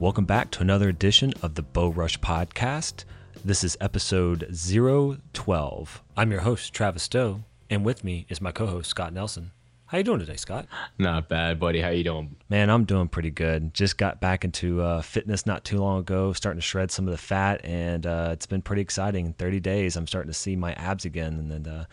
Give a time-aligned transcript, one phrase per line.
[0.00, 3.04] Welcome back to another edition of the Bow Rush Podcast.
[3.44, 6.02] This is episode 012.
[6.16, 9.50] I'm your host, Travis Stowe, and with me is my co-host, Scott Nelson.
[9.84, 10.66] How you doing today, Scott?
[10.96, 11.82] Not bad, buddy.
[11.82, 12.34] How you doing?
[12.48, 13.74] Man, I'm doing pretty good.
[13.74, 17.12] Just got back into uh, fitness not too long ago, starting to shred some of
[17.12, 19.26] the fat, and uh, it's been pretty exciting.
[19.26, 21.84] In 30 days, I'm starting to see my abs again, and then, uh,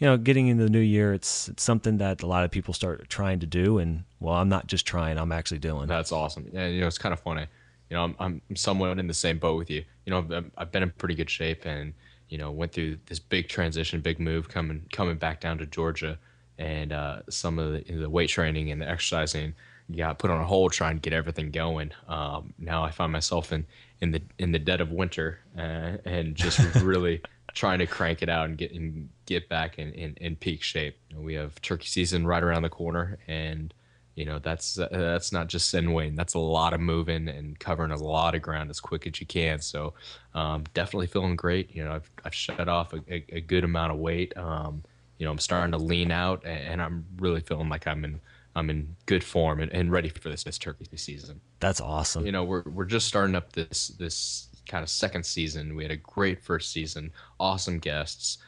[0.00, 2.74] you know, getting into the new year, it's it's something that a lot of people
[2.74, 5.86] start trying to do, and well, I'm not just trying; I'm actually doing.
[5.86, 6.48] That's awesome.
[6.52, 7.46] Yeah, you know, it's kind of funny.
[7.90, 9.84] You know, I'm I'm somewhat in the same boat with you.
[10.06, 11.92] You know, I've, I've been in pretty good shape, and
[12.28, 16.18] you know, went through this big transition, big move coming coming back down to Georgia
[16.60, 19.54] and uh, some of the, the, weight training and the exercising
[19.96, 21.90] got put on a hold trying to get everything going.
[22.06, 23.66] Um, now I find myself in,
[24.00, 27.22] in the in the dead of winter uh, and just really
[27.54, 30.96] trying to crank it out and get and get back in, in, in peak shape.
[31.08, 33.72] You know, we have turkey season right around the corner, and
[34.16, 36.16] you know that's uh, that's not just send weight.
[36.16, 39.26] That's a lot of moving and covering a lot of ground as quick as you
[39.26, 39.60] can.
[39.60, 39.94] So
[40.34, 41.74] um, definitely feeling great.
[41.74, 44.36] You know I've I've shut off a, a, a good amount of weight.
[44.36, 44.82] Um,
[45.18, 48.20] you know, I'm starting to lean out, and I'm really feeling like I'm in
[48.56, 51.40] I'm in good form and, and ready for this, this turkey season.
[51.60, 52.26] That's awesome.
[52.26, 55.76] You know, we're we're just starting up this this kind of second season.
[55.76, 58.38] We had a great first season, awesome guests,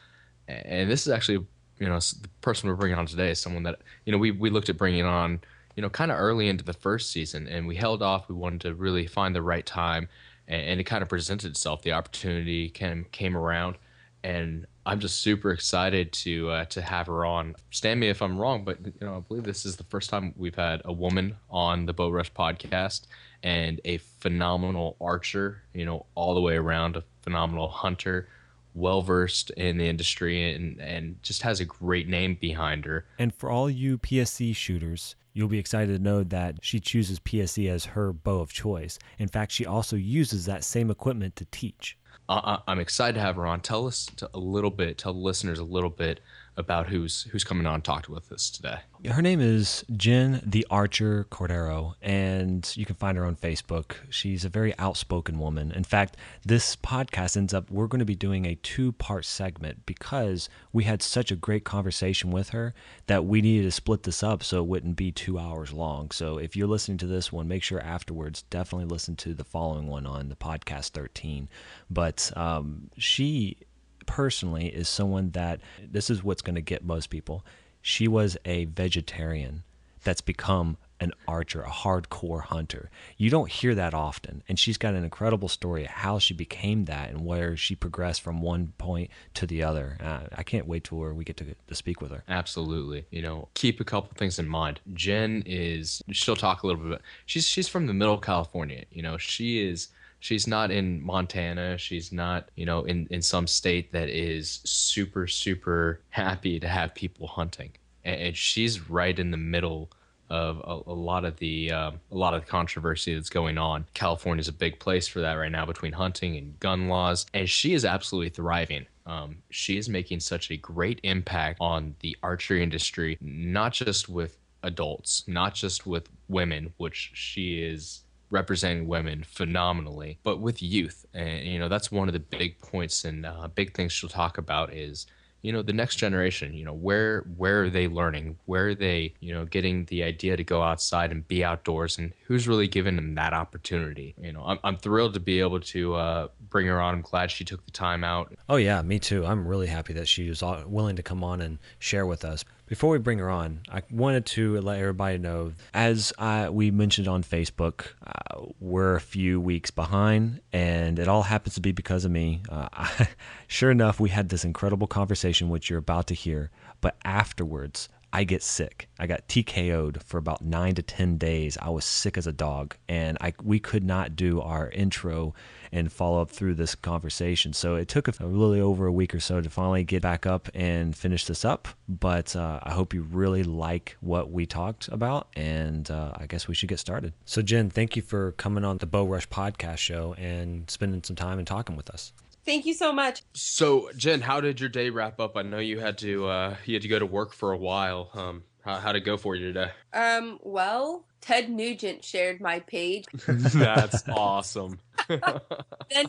[0.47, 1.45] and this is actually
[1.79, 4.49] you know the person we're bringing on today is someone that you know we we
[4.49, 5.41] looked at bringing on
[5.75, 8.29] you know kind of early into the first season, and we held off.
[8.29, 10.07] We wanted to really find the right time,
[10.47, 11.81] and, and it kind of presented itself.
[11.81, 13.77] The opportunity came came around,
[14.23, 17.55] and I'm just super excited to uh, to have her on.
[17.71, 20.33] Stand me if I'm wrong, but you know I believe this is the first time
[20.37, 23.07] we've had a woman on the Bow Rush podcast
[23.41, 25.63] and a phenomenal archer.
[25.73, 28.27] You know, all the way around, a phenomenal hunter,
[28.73, 33.05] well versed in the industry, and and just has a great name behind her.
[33.19, 35.15] And for all you PSE shooters.
[35.35, 38.99] You'll be excited to know that she chooses PSE as her bow of choice.
[39.17, 41.97] In fact, she also uses that same equipment to teach
[42.29, 43.61] uh, I'm excited to have her on.
[43.61, 46.21] Tell us a little bit, tell the listeners a little bit
[46.55, 48.77] about who's who's coming on and talk with us today.
[49.09, 53.95] Her name is Jen the Archer Cordaro, and you can find her on Facebook.
[54.09, 55.71] She's a very outspoken woman.
[55.71, 56.15] In fact,
[56.45, 61.01] this podcast ends up we're going to be doing a two-part segment because we had
[61.01, 62.73] such a great conversation with her
[63.07, 66.11] that we needed to split this up so it wouldn't be 2 hours long.
[66.11, 69.87] So if you're listening to this one, make sure afterwards definitely listen to the following
[69.87, 71.49] one on the podcast 13.
[71.89, 73.57] But um, she
[74.05, 77.45] personally is someone that this is what's going to get most people.
[77.81, 79.63] She was a vegetarian
[80.03, 82.89] that's become an archer, a hardcore hunter.
[83.17, 84.41] You don't hear that often.
[84.47, 88.21] And she's got an incredible story of how she became that and where she progressed
[88.21, 89.97] from one point to the other.
[90.01, 92.23] Uh, I can't wait till we get to, to speak with her.
[92.29, 93.05] Absolutely.
[93.11, 94.79] You know, keep a couple things in mind.
[94.93, 97.01] Jen is, she'll talk a little bit.
[97.25, 98.85] She's, she's from the middle of California.
[98.91, 99.89] You know, she is
[100.23, 101.77] she's not in Montana.
[101.77, 106.95] She's not, you know, in, in some state that is super, super happy to have
[106.95, 107.73] people hunting.
[108.05, 109.91] And, and she's right in the middle
[110.29, 113.85] of a, a lot of the um, a lot of controversy that's going on.
[113.93, 117.49] California is a big place for that right now between hunting and gun laws, and
[117.49, 118.85] she is absolutely thriving.
[119.05, 124.37] Um, she is making such a great impact on the archery industry, not just with
[124.63, 128.02] adults, not just with women, which she is
[128.33, 131.05] representing women phenomenally, but with youth.
[131.13, 134.37] And, you know, that's one of the big points and uh, big things she'll talk
[134.37, 135.05] about is
[135.43, 138.37] you know the next generation you know where where are they learning?
[138.45, 141.97] Where are they you know getting the idea to go outside and be outdoors?
[141.97, 144.15] And who's really giving them that opportunity?
[144.17, 146.95] You know i'm, I'm thrilled to be able to uh, bring her on.
[146.95, 148.33] I'm glad she took the time out.
[148.47, 149.25] Oh yeah me too.
[149.25, 152.89] I'm really happy that she was willing to come on and share with us before
[152.89, 157.21] we bring her on, I wanted to let everybody know, as I, we mentioned on
[157.21, 162.09] Facebook, uh, we're a few weeks behind, and it all happens to be because of
[162.09, 162.41] me.
[162.49, 163.09] Uh, I,
[163.45, 166.49] sure enough, we had this incredible conversation, which you're about to hear,
[166.81, 168.89] but afterwards, I get sick.
[168.97, 171.59] I got TKO'd for about nine to ten days.
[171.61, 175.35] I was sick as a dog, and I we could not do our intro
[175.73, 177.51] and follow up through this conversation.
[177.51, 180.25] So it took a, a really over a week or so to finally get back
[180.25, 181.67] up and finish this up.
[181.89, 186.47] But uh, I hope you really like what we talked about, and uh, I guess
[186.47, 187.13] we should get started.
[187.25, 191.15] So Jen, thank you for coming on the Bow Rush podcast show and spending some
[191.15, 192.13] time and talking with us.
[192.45, 193.23] Thank you so much.
[193.33, 195.37] So, Jen, how did your day wrap up?
[195.37, 198.09] I know you had to uh, you had to go to work for a while.
[198.13, 199.71] Um, how how did it go for you today?
[199.93, 203.05] Um, well, Ted Nugent shared my page.
[203.27, 204.81] That's awesome.
[205.07, 205.21] then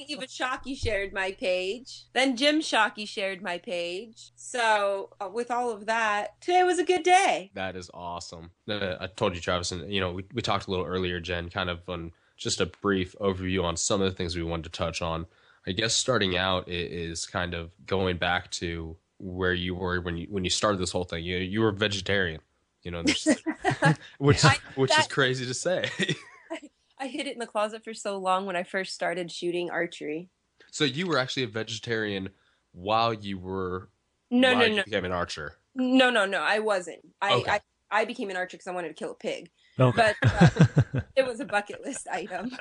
[0.09, 2.07] Eva Shockey shared my page.
[2.15, 4.33] Then Jim Shockey shared my page.
[4.35, 7.53] So, uh, with all of that, today was a good day.
[7.55, 8.51] That is awesome.
[8.69, 11.49] Uh, I told you, Travis, and you know, we, we talked a little earlier, Jen,
[11.49, 14.71] kind of on just a brief overview on some of the things we wanted to
[14.71, 15.27] touch on.
[15.65, 20.27] I guess starting out is kind of going back to where you were when you
[20.29, 21.23] when you started this whole thing.
[21.23, 22.41] You you were vegetarian,
[22.83, 23.05] you know,
[24.19, 25.91] which I- which is crazy to say.
[26.99, 30.29] I hid it in the closet for so long when I first started shooting archery.
[30.71, 32.31] so you were actually a vegetarian
[32.73, 33.91] while you were
[34.31, 35.57] No, no, no, became an archer.
[35.75, 36.41] no, no, no.
[36.41, 37.01] I wasn't.
[37.21, 37.51] I, Okay.
[37.51, 39.51] I, I became an archer because I wanted to kill a pig.
[39.79, 40.15] Okay.
[40.23, 42.57] But uh, it was a bucket list item.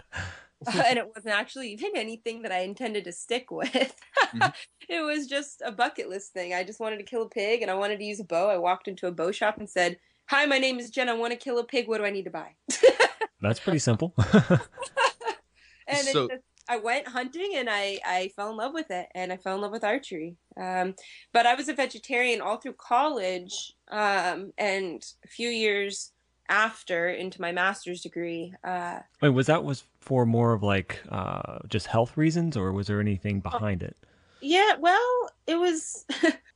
[0.74, 3.96] and it wasn't actually even anything that I intended to stick with.
[4.34, 4.54] Mhm.
[4.90, 6.54] it was just a bucket list thing.
[6.54, 8.50] I just wanted to kill a pig and I wanted to use a bow.
[8.50, 9.98] I walked into a bow shop and said,
[10.28, 11.10] Hi, my name is Jen.
[11.10, 11.88] I want to kill a pig.
[11.88, 12.56] What do I need to buy?
[13.42, 14.14] That's pretty simple.
[15.88, 19.34] and So- just, I went hunting and I, I fell in love with it and
[19.34, 20.38] I fell in love with archery.
[20.56, 20.96] Um,
[21.34, 26.14] but I was a vegetarian all through college um, and a few years
[26.48, 28.54] after into my master's degree.
[28.64, 32.88] Uh, Wait, was that was for more of like uh, just health reasons, or was
[32.88, 33.98] there anything behind it?
[34.42, 36.06] yeah, well, it was,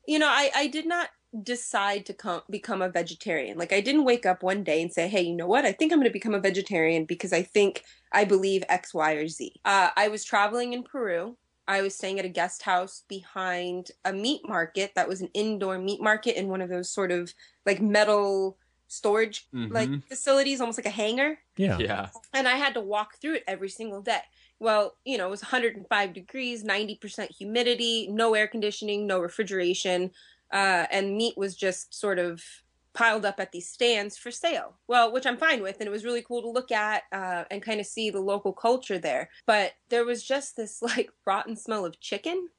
[0.08, 1.10] you know, I, I did not
[1.44, 3.57] decide to come become a vegetarian.
[3.57, 5.65] Like I didn't wake up one day and say, "Hey, you know what?
[5.65, 9.13] I think I'm going to become a vegetarian because I think I believe X, Y,
[9.13, 11.38] or Z." Uh, I was traveling in Peru.
[11.68, 15.77] I was staying at a guest house behind a meat market that was an indoor
[15.79, 17.33] meat market in one of those sort of
[17.65, 18.57] like metal
[18.88, 20.03] storage like Mhm.
[20.09, 21.79] facilities, almost like a hangar Yeah.
[21.79, 22.12] Yeah.
[22.33, 24.21] and I had to walk through it every single day.
[24.59, 30.12] Well, you know, it was 105 degrees, 90% humidity, no air conditioning, no refrigeration,
[30.52, 32.44] uh, and meat was just sort of
[32.94, 34.76] piled up at these stands for sale.
[34.88, 37.62] Well, which I'm fine with, and it was really cool to look at uh, and
[37.62, 39.30] kind of see the local culture there.
[39.46, 42.50] But there was just this like rotten smell of chicken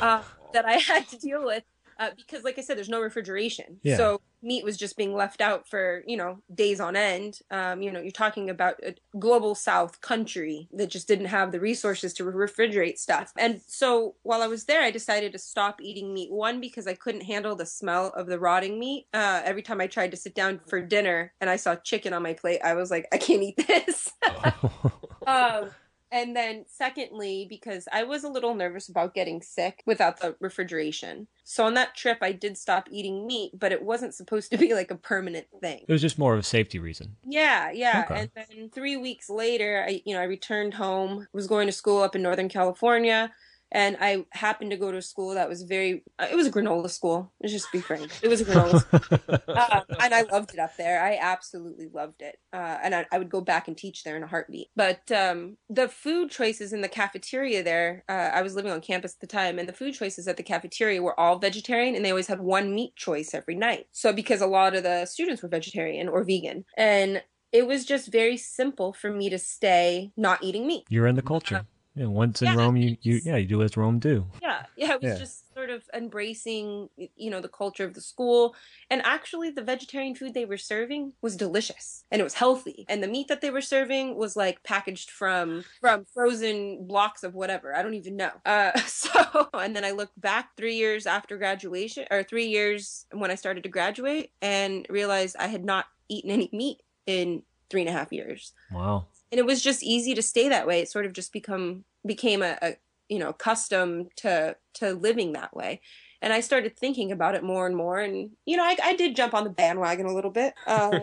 [0.00, 0.22] uh,
[0.52, 1.62] that I had to deal with.
[1.98, 3.96] Uh, because, like I said, there's no refrigeration, Yeah.
[3.96, 7.40] so meat was just being left out for you know days on end.
[7.50, 11.60] Um, you know, you're talking about a global South country that just didn't have the
[11.60, 13.32] resources to refrigerate stuff.
[13.36, 16.30] And so while I was there, I decided to stop eating meat.
[16.30, 19.06] One because I couldn't handle the smell of the rotting meat.
[19.12, 22.22] Uh, every time I tried to sit down for dinner and I saw chicken on
[22.22, 24.12] my plate, I was like, I can't eat this.
[25.26, 25.70] um,
[26.16, 31.28] and then secondly, because I was a little nervous about getting sick without the refrigeration.
[31.44, 34.74] So on that trip, I did stop eating meat, but it wasn't supposed to be
[34.74, 35.84] like a permanent thing.
[35.86, 37.16] It was just more of a safety reason.
[37.24, 38.04] Yeah, yeah.
[38.08, 38.20] Okay.
[38.20, 41.26] And then three weeks later, I you know I returned home.
[41.32, 43.32] Was going to school up in Northern California,
[43.72, 46.04] and I happened to go to a school that was very.
[46.18, 47.32] uh, It was a granola school.
[47.40, 48.10] Let's just be frank.
[48.22, 51.02] It was a granola school uh, and I loved it up there.
[51.02, 54.22] I absolutely loved it, uh, and I, I would go back and teach there in
[54.22, 54.68] a heartbeat.
[54.76, 59.14] But um, the food choices in the cafeteria there, uh, I was living on campus
[59.14, 62.10] at the time, and the food choices at the cafeteria were all vegetarian, and they
[62.10, 63.86] always had one meat choice every night.
[63.92, 67.22] So because a lot of the students were vegetarian or vegan, and
[67.52, 70.84] it was just very simple for me to stay not eating meat.
[70.88, 71.66] You're in the culture.
[71.96, 74.26] Yeah, once in Yeah, Rome, you, you yeah you do as Rome do.
[74.42, 75.18] Yeah, yeah, it was Yeah.
[75.18, 78.54] just sort of embracing, you know, the culture of the school.
[78.90, 82.84] And actually, the vegetarian food they were serving was delicious and it was healthy.
[82.90, 87.34] And the meat that they were serving was like packaged from from frozen blocks of
[87.34, 87.74] whatever.
[87.74, 88.32] I don't even know.
[88.44, 93.30] Uh, so, and then I looked back three years after graduation, or three years when
[93.30, 97.90] I started to graduate, and realized I had not eaten any meat in three and
[97.90, 99.06] a half years Wow.
[99.32, 100.80] And it was just easy to stay that way.
[100.80, 102.76] It sort of just become became a, a
[103.08, 105.80] you know custom to to living that way.
[106.22, 108.00] And i started thinking about it more and more.
[108.00, 111.00] And you know i, I did jump on the bandwagon a little bit uh,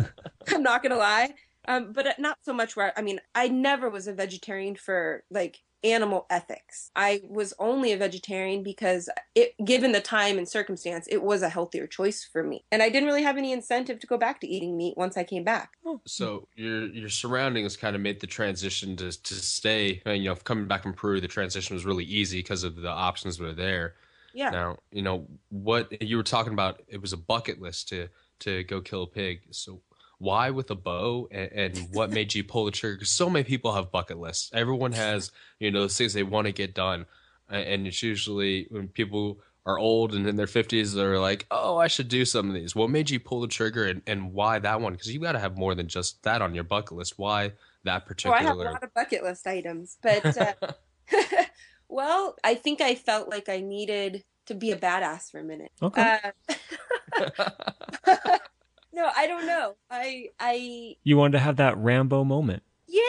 [0.48, 1.34] i'm not gonna lie.
[1.68, 5.60] Um, but not so much where i mean i never was a vegetarian for like
[5.84, 11.22] animal ethics i was only a vegetarian because it given the time and circumstance it
[11.22, 14.16] was a healthier choice for me and i didn't really have any incentive to go
[14.16, 15.72] back to eating meat once i came back
[16.06, 20.02] So your your surroundings kind of made the transition to to stay.
[20.06, 22.88] uh, You know, coming back from Peru, the transition was really easy because of the
[22.90, 23.94] options were there.
[24.32, 26.82] yeah Now, you know what you were talking about.
[26.88, 28.08] It was a bucket list to
[28.40, 29.42] to go kill a pig.
[29.50, 29.80] So
[30.22, 32.98] why with a bow, and, and what made you pull the trigger?
[32.98, 34.50] 'Cause so many people have bucket lists.
[34.54, 37.06] Everyone has you know those things they want to get done,
[37.48, 41.86] and it's usually when people are old and in their fifties, they're like, "Oh, I
[41.88, 44.80] should do some of these." What made you pull the trigger, and, and why that
[44.80, 44.92] one?
[44.92, 47.18] Because you got to have more than just that on your bucket list.
[47.18, 47.52] Why
[47.84, 48.48] that Oh, I particular?
[48.48, 50.54] have a lot of bucket list items, but uh,
[51.88, 55.70] well, I think I felt like I needed to be a badass for a minute.
[55.82, 56.18] Okay.
[57.18, 57.28] Uh,
[58.92, 59.74] no, I don't know.
[59.90, 62.62] I I you wanted to have that Rambo moment.
[62.88, 63.00] Yeah.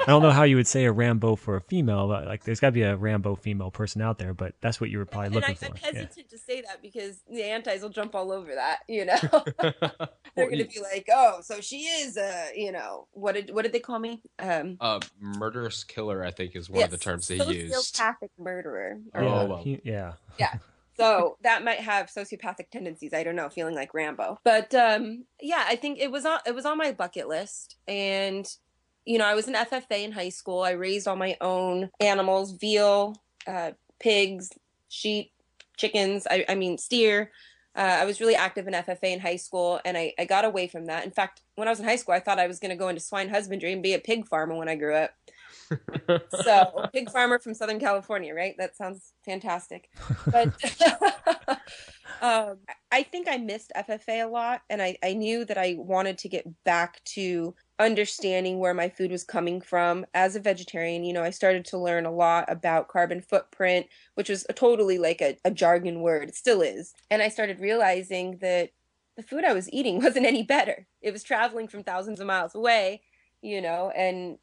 [0.00, 2.08] I don't know how you would say a Rambo for a female.
[2.08, 4.90] But like, there's got to be a Rambo female person out there, but that's what
[4.90, 5.66] you were probably and looking I, for.
[5.66, 6.00] I'm Yeah.
[6.02, 8.78] hesitant to say that because the antis will jump all over that.
[8.88, 9.16] You know,
[9.60, 9.74] they're
[10.36, 13.52] Well, going you- to be like, "Oh, so she is a, you know, what did
[13.54, 14.22] what did they call me?
[14.38, 17.74] Um, uh, murderous killer, I think, is one of the terms they used.
[17.74, 18.98] Sociopathic murderer.
[19.14, 19.58] or Oh, yeah, well.
[19.62, 20.12] he- yeah.
[20.98, 23.14] so that might have sociopathic tendencies.
[23.14, 24.38] I don't know feeling like rambo.
[24.44, 27.76] But um yeah i think it was on it was on my bucket list.
[27.86, 28.46] And
[29.04, 30.62] you know i was an ffa in high school.
[30.62, 34.50] I raised all my own animals veal uh, pigs
[34.88, 35.32] sheep
[35.76, 37.30] chickens i, I mean steer.
[37.76, 40.66] Uh, i was really active in ffa in high school and I, I got away
[40.66, 41.04] from that.
[41.04, 42.88] In fact when i was in high school i thought i was going to go
[42.88, 45.12] into swine husbandry and be a pig farmer when i grew up
[46.42, 48.54] so pig farmer from southern california right?
[48.58, 49.90] That sounds fantastic.
[50.30, 50.48] But
[52.22, 52.58] um,
[52.90, 56.28] i think i missed ffa a lot and I, I knew that i wanted to
[56.28, 61.04] get back to understanding where my food was coming from as a vegetarian.
[61.04, 65.20] You know i started to learn a lot about carbon footprint which was totally like
[65.20, 66.28] a, a jargon word.
[66.28, 66.92] It still is.
[67.10, 68.70] And i started realizing that
[69.16, 70.86] the food i was eating wasn't any better.
[71.02, 73.02] It was traveling from thousands of miles away
[73.40, 74.36] you know and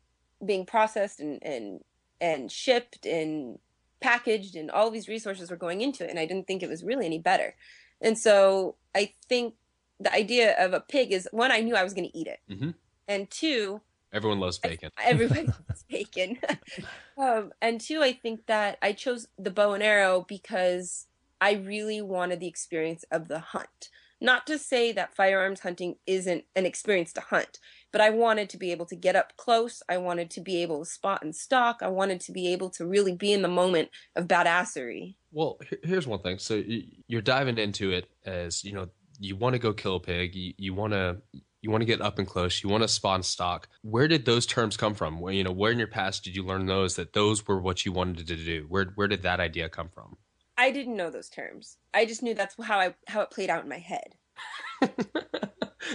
[0.43, 1.81] being processed and and
[2.21, 3.59] and shipped and
[4.01, 6.83] packaged and all these resources were going into it and i didn't think it was
[6.83, 7.55] really any better
[8.01, 9.55] and so i think
[9.99, 12.39] the idea of a pig is one i knew i was going to eat it
[12.49, 12.73] Mhm.
[13.07, 13.81] and two
[14.13, 14.91] Everyone loves bacon.
[15.03, 16.37] everyone loves bacon
[17.17, 21.07] um, and two i think that i chose the bow and arrow because
[21.41, 23.89] i really wanted the experience of the hunt
[24.25, 27.59] not to say that firearms hunting isn't an experience to hunt
[27.91, 30.79] but i wanted to be able to get up close i wanted to be able
[30.79, 33.89] to spot and stalk i wanted to be able to really be in the moment
[34.15, 36.39] of badassery Well, here's one thing.
[36.39, 36.63] So
[37.07, 38.87] you're diving into it as you know,
[39.19, 40.31] you want to go kill a pig.
[40.33, 41.17] You, want to
[41.61, 42.63] you want to get up and close.
[42.63, 43.67] You want to spot and stalk.
[43.81, 45.19] Where did those terms come from?
[45.19, 47.85] Where you know, where in your past did you learn those that those were what
[47.85, 48.65] you wanted to do?
[48.69, 50.17] Where where did that idea come from?
[50.57, 53.63] I didn't know those terms i just knew that's how i how it played out
[53.63, 54.15] in my head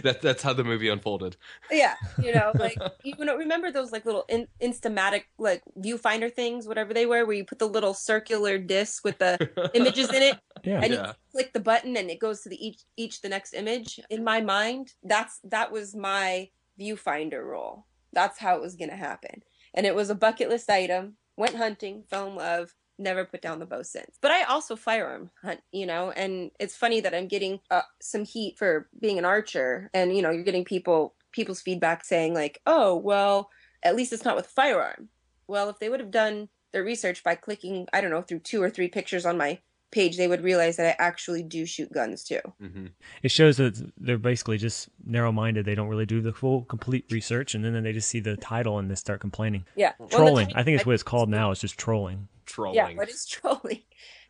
[0.02, 1.36] that that's how the movie unfolded.
[1.70, 6.66] Yeah, you know, like you know, remember those like little in, instamatic like viewfinder things,
[6.66, 10.38] whatever they were, where you put the little circular disc with the images in it,
[10.64, 10.80] Yeah.
[10.82, 11.06] and Yeah.
[11.08, 14.00] you click the button, and it goes to the each each the next image.
[14.10, 16.48] In my mind, that's that was my
[16.80, 17.86] viewfinder role.
[18.12, 19.42] That's how it was gonna happen,
[19.74, 21.16] and it was a bucket list item.
[21.36, 22.74] Went hunting, fell in love.
[23.00, 24.18] Never put down the bow since.
[24.20, 28.24] But I also firearm hunt, you know, and it's funny that I'm getting uh, some
[28.24, 32.60] heat for being an archer, and you know, you're getting people people's feedback saying like,
[32.66, 33.48] "Oh, well,
[33.82, 35.08] at least it's not with a firearm."
[35.48, 38.62] Well, if they would have done their research by clicking, I don't know, through two
[38.62, 42.22] or three pictures on my page, they would realize that I actually do shoot guns
[42.22, 42.38] too.
[42.60, 42.86] hmm
[43.24, 45.64] It shows that they're basically just narrow minded.
[45.64, 48.78] They don't really do the full, complete research, and then they just see the title
[48.78, 49.64] and they start complaining.
[49.74, 50.46] Yeah, Well, the Trolling.
[50.48, 51.50] title- I think it's what it's called now.
[51.50, 52.28] It's just trolling.
[52.50, 52.76] Trolling.
[52.76, 53.82] Yeah, what is trolling?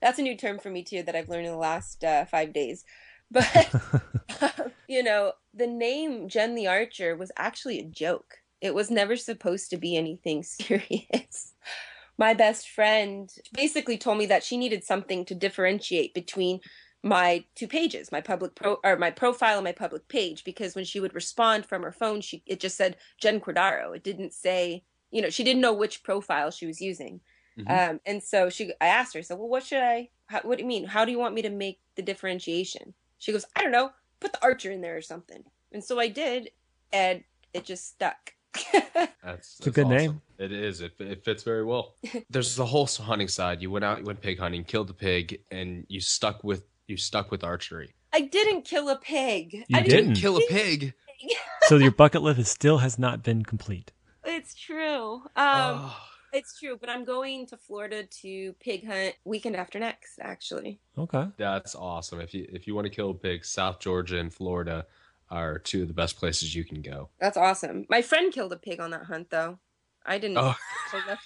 [0.02, 2.52] That's a new term for me too that I've learned in the last uh, five
[2.52, 2.84] days.
[3.32, 3.70] But
[4.88, 8.38] you know, the name Jen the Archer was actually a joke.
[8.60, 11.54] It was never supposed to be anything serious.
[12.18, 16.58] My best friend basically told me that she needed something to differentiate between
[17.04, 20.84] my two pages, my public pro or my profile and my public page, because when
[20.84, 23.94] she would respond from her phone, she it just said Jen Cordaro.
[23.94, 27.20] It didn't say, you know, she didn't know which profile she was using.
[27.58, 27.90] Mhm.
[27.90, 30.58] Um, and so she, I asked her, I said, well, what should I, how, what
[30.58, 30.84] do you mean?
[30.86, 32.94] How do you want me to make the differentiation?
[33.18, 33.90] She goes, I don't know,
[34.20, 35.42] put the archer in there or something.
[35.72, 36.50] And so I did,
[36.92, 38.32] and it just stuck.
[39.22, 39.96] That's, It's a good awesome.
[39.96, 40.22] name.
[40.38, 40.80] It is.
[40.80, 41.94] It, it fits very well.
[42.30, 43.60] There's the whole hunting side.
[43.62, 46.96] You went out, you went pig hunting, killed the pig, and you stuck with you
[46.96, 47.94] stuck with archery.
[48.12, 49.64] I didn't kill a pig.
[49.68, 50.14] You I didn't?
[50.14, 50.94] Kill a pig.
[51.62, 53.92] so your bucket list still has not been complete.
[54.24, 55.14] It's true.
[55.14, 55.96] Um, Oh.
[56.32, 60.80] It's true, but I'm going to Florida to pig hunt weekend after next, actually.
[60.96, 61.26] Okay.
[61.36, 62.20] That's awesome.
[62.20, 64.86] If you if you want to kill a pig, South Georgia and Florida
[65.30, 67.08] are two of the best places you can go.
[67.20, 67.86] That's awesome.
[67.88, 69.58] My friend killed a pig on that hunt, though.
[70.04, 70.38] I didn't.
[70.38, 70.54] Oh.
[70.92, 71.16] I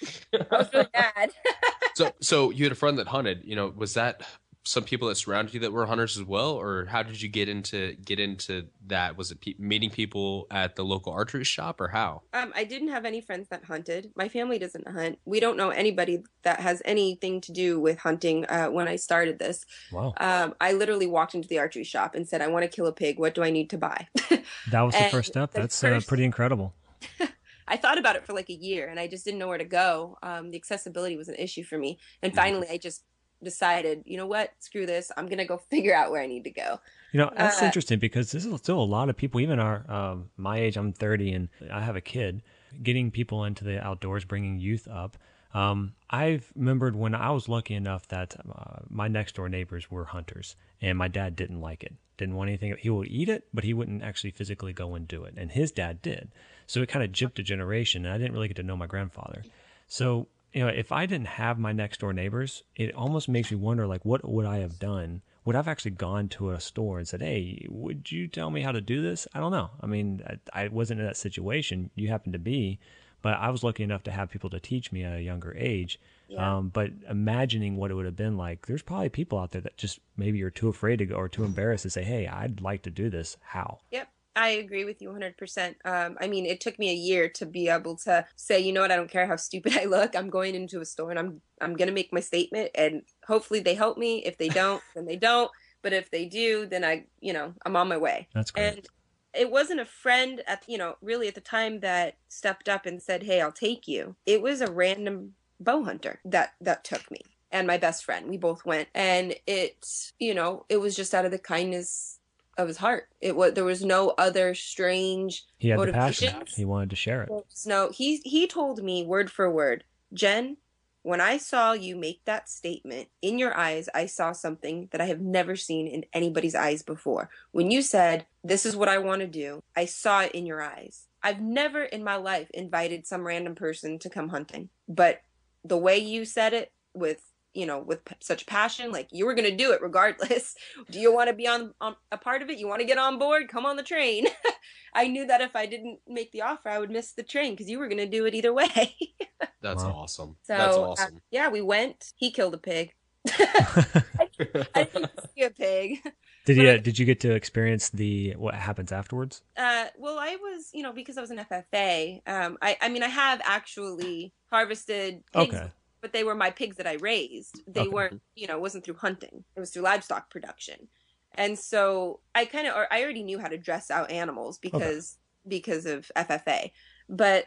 [0.50, 1.30] was really mad.
[1.94, 3.42] so so you had a friend that hunted.
[3.44, 4.22] You know, was that
[4.66, 7.48] some people that surrounded you that were hunters as well, or how did you get
[7.48, 9.16] into get into that?
[9.16, 12.22] Was it pe- meeting people at the local archery shop, or how?
[12.32, 14.10] Um, I didn't have any friends that hunted.
[14.16, 15.18] My family doesn't hunt.
[15.26, 18.46] We don't know anybody that has anything to do with hunting.
[18.46, 20.14] Uh, when I started this, Wow.
[20.16, 22.92] um, I literally walked into the archery shop and said, "I want to kill a
[22.92, 23.18] pig.
[23.18, 24.08] What do I need to buy?"
[24.70, 25.52] That was the first step.
[25.52, 26.74] the That's uh, pretty incredible.
[27.68, 29.64] I thought about it for like a year, and I just didn't know where to
[29.64, 30.18] go.
[30.22, 33.04] Um, the accessibility was an issue for me, and finally, I just
[33.44, 34.52] decided, you know what?
[34.58, 35.12] Screw this.
[35.16, 36.80] I'm gonna go figure out where I need to go.
[37.12, 39.88] You know, that's Uh, interesting because this is still a lot of people, even our
[39.90, 42.42] um, my age, I'm 30 and I have a kid.
[42.82, 45.16] getting people into the outdoors, bringing youth up.
[45.52, 50.06] Um, I've remembered when I was lucky enough that uh, my next door neighbors were
[50.06, 51.94] hunters, and my dad didn't like it.
[52.16, 52.74] Didn't want anything.
[52.80, 55.34] He would eat it, but he wouldn't actually physically go and do it.
[55.36, 56.32] And his dad did.
[56.66, 58.86] So it kind of jipped a generation, and I didn't really get to know my
[58.88, 59.44] grandfather.
[59.86, 63.56] So you know, if I didn't have my next door neighbors, it almost makes me
[63.56, 65.22] wonder, like, what would I have done?
[65.44, 68.72] Would I've actually gone to a store and said, "Hey, would you tell me how
[68.72, 69.70] to do this?" I don't know.
[69.80, 70.22] I mean,
[70.54, 71.90] I, I wasn't in that situation.
[71.96, 72.78] You happen to be,
[73.20, 76.00] but I was lucky enough to have people to teach me at a younger age.
[76.28, 76.56] Yeah.
[76.56, 79.76] Um, but imagining what it would have been like, there's probably people out there that
[79.76, 82.82] just maybe you're too afraid to go or too embarrassed to say, "Hey, I'd like
[82.82, 83.80] to do this." How?
[83.90, 84.08] Yep.
[84.36, 85.74] I agree with you 100%.
[85.84, 88.80] Um, I mean, it took me a year to be able to say, you know
[88.80, 90.16] what, I don't care how stupid I look.
[90.16, 93.60] I'm going into a store and I'm I'm going to make my statement and hopefully
[93.60, 94.24] they help me.
[94.24, 95.50] If they don't, then they don't.
[95.82, 98.28] But if they do, then I, you know, I'm on my way.
[98.32, 98.64] That's great.
[98.64, 98.88] And
[99.34, 103.02] it wasn't a friend at you know really at the time that stepped up and
[103.02, 107.20] said hey i'll take you it was a random bow hunter that that took me
[107.50, 111.24] and my best friend we both went and it you know it was just out
[111.24, 112.13] of the kindness
[112.56, 116.64] of his heart it was there was no other strange he had the passion he
[116.64, 117.30] wanted to share it
[117.66, 120.56] no he he told me word for word jen
[121.04, 125.04] when I saw you make that statement, in your eyes, I saw something that I
[125.04, 127.28] have never seen in anybody's eyes before.
[127.52, 130.62] When you said, This is what I want to do, I saw it in your
[130.62, 131.08] eyes.
[131.22, 135.20] I've never in my life invited some random person to come hunting, but
[135.62, 137.20] the way you said it with
[137.54, 140.54] you know with p- such passion like you were going to do it regardless.
[140.90, 142.58] Do you want to be on, on a part of it?
[142.58, 143.48] You want to get on board?
[143.48, 144.26] Come on the train.
[144.94, 147.68] I knew that if i didn't make the offer i would miss the train because
[147.68, 148.96] you were going to do it either way.
[149.62, 149.92] That's wow.
[149.92, 150.36] awesome.
[150.42, 151.16] So, that's uh, awesome.
[151.16, 152.12] uh, yeah we went.
[152.16, 152.92] He killed a pig.
[153.26, 154.26] I,
[154.74, 156.00] I didn't see a pig.
[156.44, 159.42] Did you did you get to experience the what happens afterwards?
[159.56, 163.02] Uh well i was you know because i was an ffa um i i mean
[163.02, 165.70] i have actually harvested pigs okay
[166.04, 167.62] but they were my pigs that I raised.
[167.66, 167.88] They okay.
[167.88, 169.42] weren't, you know, it wasn't through hunting.
[169.56, 170.86] It was through livestock production.
[171.34, 175.16] And so I kind of, or I already knew how to dress out animals because
[175.46, 175.56] okay.
[175.56, 176.72] because of FFA.
[177.08, 177.46] But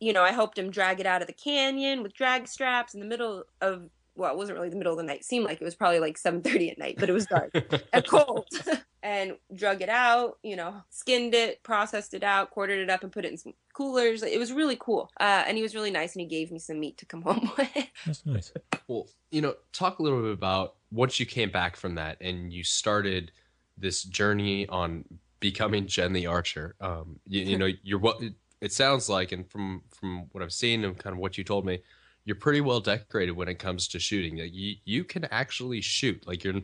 [0.00, 3.00] you know, I helped him drag it out of the canyon with drag straps in
[3.00, 5.20] the middle of well, it wasn't really the middle of the night.
[5.20, 7.52] It seemed like it was probably like 7:30 at night, but it was dark
[7.92, 8.48] and cold.
[9.02, 13.12] and drug it out, you know, skinned it, processed it out, quartered it up, and
[13.12, 14.22] put it in some coolers.
[14.22, 15.10] It was really cool.
[15.20, 17.50] Uh, and he was really nice, and he gave me some meat to come home
[17.56, 17.88] with.
[18.06, 18.52] That's nice.
[18.86, 22.52] Well, you know, talk a little bit about once you came back from that and
[22.52, 23.30] you started
[23.76, 25.04] this journey on
[25.40, 26.74] becoming Jen the Archer.
[26.80, 28.20] Um, you, you know, you're what
[28.60, 31.64] it sounds like, and from from what I've seen and kind of what you told
[31.64, 31.80] me,
[32.24, 34.38] you're pretty well decorated when it comes to shooting.
[34.38, 36.26] Like you, you can actually shoot.
[36.26, 36.54] Like you're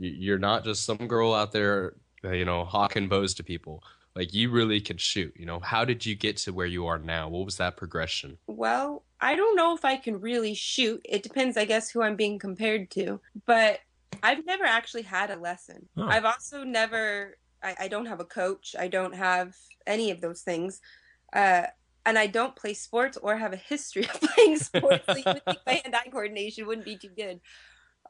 [0.00, 3.82] you're not just some girl out there, uh, you know, hawking bows to people.
[4.16, 5.32] Like you really can shoot.
[5.36, 7.28] You know, how did you get to where you are now?
[7.28, 8.38] What was that progression?
[8.46, 11.00] Well, I don't know if I can really shoot.
[11.04, 13.20] It depends, I guess, who I'm being compared to.
[13.46, 13.80] But
[14.22, 15.88] I've never actually had a lesson.
[15.96, 16.08] Oh.
[16.08, 17.36] I've also never.
[17.62, 18.74] I, I, don't have a coach.
[18.78, 19.54] I don't have
[19.86, 20.80] any of those things.
[21.32, 21.64] Uh,
[22.06, 25.04] and I don't play sports or have a history of playing sports.
[25.06, 27.40] so even my hand-eye coordination wouldn't be too good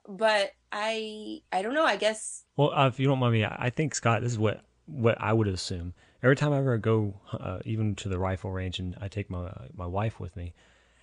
[0.09, 1.85] but I I don't know.
[1.85, 2.45] I guess.
[2.57, 5.33] Well, uh, if you don't mind me, I think Scott, this is what what I
[5.33, 5.95] would assume.
[6.23, 9.53] Every time I ever go, uh, even to the rifle range, and I take my
[9.75, 10.53] my wife with me,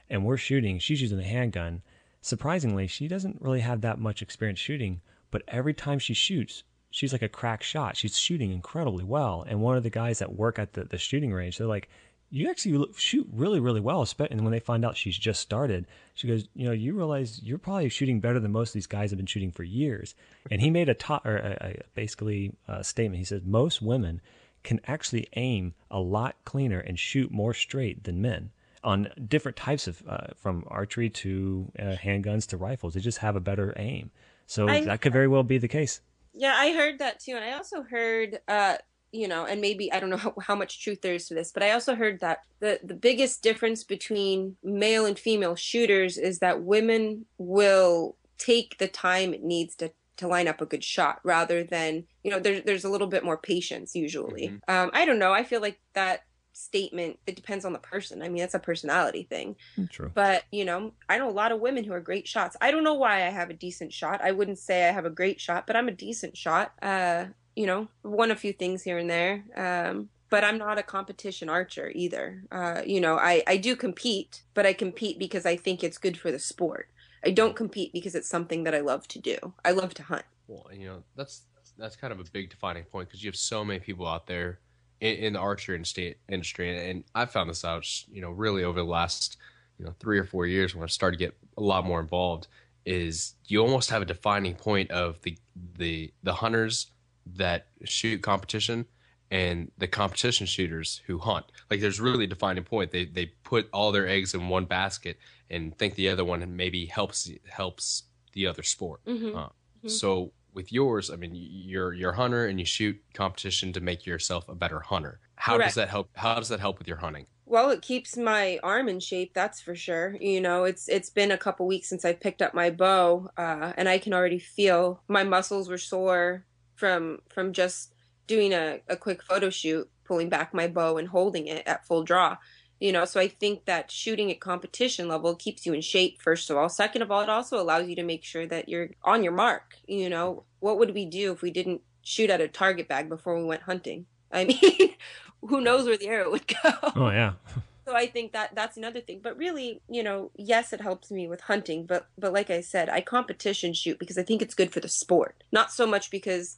[0.10, 1.82] and we're shooting, she's using a handgun.
[2.22, 7.14] Surprisingly, she doesn't really have that much experience shooting, but every time she shoots, she's
[7.14, 7.96] like a crack shot.
[7.96, 9.46] She's shooting incredibly well.
[9.48, 11.90] And one of the guys that work at the, the shooting range, they're like,
[12.30, 14.06] you actually shoot really, really well.
[14.20, 17.58] And when they find out she's just started, she goes, you know, you realize you're
[17.58, 20.14] probably shooting better than most of these guys have been shooting for years.
[20.52, 23.20] And he made a top, or a, a, basically a statement.
[23.20, 24.22] He says most women
[24.64, 28.52] can actually aim a lot cleaner and shoot more straight than men
[28.84, 32.94] on different types of, uh, from archery to uh, handguns to rifles.
[32.94, 34.12] They just have a better aim.
[34.46, 36.02] So I, that could very well be the case.
[36.34, 38.78] Yeah, I heard that too, and I also heard uh,
[39.12, 41.52] you know, and maybe I don't know how, how, much truth there is to this,
[41.52, 46.40] but I also heard that the the biggest difference between male and female shooters is
[46.40, 51.20] that women will take the time it needs to to line up a good shot
[51.24, 54.48] rather than you know there's there's a little bit more patience usually.
[54.48, 54.72] Mm-hmm.
[54.76, 55.34] Um, I don't know.
[55.34, 56.24] I feel like that
[56.58, 60.12] statement it depends on the person i mean that's a personality thing mm, True.
[60.16, 62.84] but you know i know a lot of women who are great shots i don't
[62.84, 65.68] know why i have a decent shot i wouldn't say i have a great shot
[65.68, 67.26] but i'm a decent shot uh
[67.58, 69.44] you know, won a few things here and there.
[69.56, 72.44] Um, but I'm not a competition archer either.
[72.52, 76.18] Uh, you know, I, I do compete, but I compete because I think it's good
[76.18, 76.90] for the sport.
[77.26, 79.54] I don't compete because it's something that I love to do.
[79.66, 80.26] I love to hunt.
[80.48, 81.42] Well, you know, that's
[81.80, 84.60] that's kind of a big defining point because you have so many people out there
[85.02, 85.82] in, in the archery
[86.30, 89.38] industry, and I found this out, you know, really over the last
[89.80, 92.48] you know three or four years when I started to get a lot more involved.
[92.86, 95.38] Is you almost have a defining point of the
[95.78, 96.92] the the hunters
[97.36, 98.86] that shoot competition
[99.30, 101.46] and the competition shooters who hunt.
[101.70, 102.92] Like there's really a defining point.
[102.92, 105.18] They they put all their eggs in one basket
[105.50, 109.02] and think the other one maybe helps helps the other sport.
[109.06, 109.36] Mhm.
[109.36, 109.50] Uh,
[109.84, 109.90] Mhm.
[109.90, 114.06] So with yours, I mean, you're you're a hunter and you shoot competition to make
[114.06, 115.20] yourself a better hunter.
[115.36, 115.68] How Correct.
[115.70, 116.10] does that help?
[116.16, 117.28] How does that help with your hunting?
[117.46, 120.18] Well, it keeps my arm in shape, that's for sure.
[120.20, 123.74] You know, it's it's been a couple weeks since I picked up my bow, uh,
[123.78, 126.46] and I can already feel my muscles were sore
[126.78, 127.94] from from just
[128.28, 132.04] doing a, a quick photo shoot, pulling back my bow and holding it at full
[132.04, 132.38] draw.
[132.80, 136.52] You know, so I think that shooting at competition level keeps you in shape, first
[136.52, 136.70] of all.
[136.70, 139.78] Second of all, it also allows you to make sure that you're on your mark.
[139.88, 143.36] You know, what would we do if we didn't shoot at a target bag before
[143.36, 144.06] we went hunting?
[144.32, 144.94] I mean,
[145.42, 146.72] who knows where the arrow would go?
[146.96, 147.34] Oh yeah.
[147.88, 151.28] so i think that that's another thing but really you know yes it helps me
[151.28, 154.74] with hunting but but like i said i competition shoot because i think it's good
[154.74, 156.58] for the sport not so much because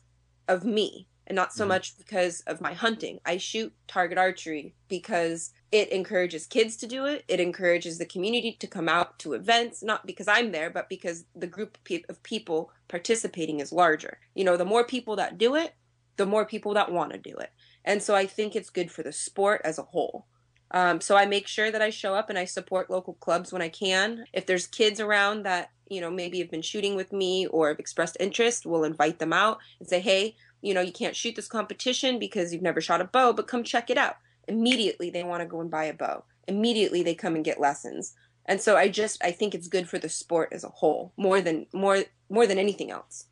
[0.50, 1.70] of me and not so Mhm.
[1.70, 3.20] much because of my hunting.
[3.24, 7.24] I shoot target archery because it encourages kids to do it.
[7.28, 11.26] It encourages the community to come out to events not because i'm there but because
[11.36, 14.20] the group of of people participating is larger.
[14.34, 15.76] You know the more people that do it
[16.18, 17.52] the more people that want to do it.
[17.86, 20.26] And so i think it's good for the sport as a whole.
[20.72, 23.62] Um, so I make sure that I show up and I support local clubs when
[23.62, 24.26] I can.
[24.34, 27.80] If there's kids around that, you know, maybe have been shooting with me or have
[27.80, 31.48] expressed interest, we'll invite them out and say, hey, you know, you can't shoot this
[31.48, 34.18] competition because you've never shot a bow, but come check it out.
[34.48, 36.24] Immediately they want to go and buy a bow.
[36.48, 38.16] Immediately they come and get lessons.
[38.46, 41.40] And so I just I think it's good for the sport as a whole, more
[41.40, 42.00] than more
[42.30, 43.26] more than anything else.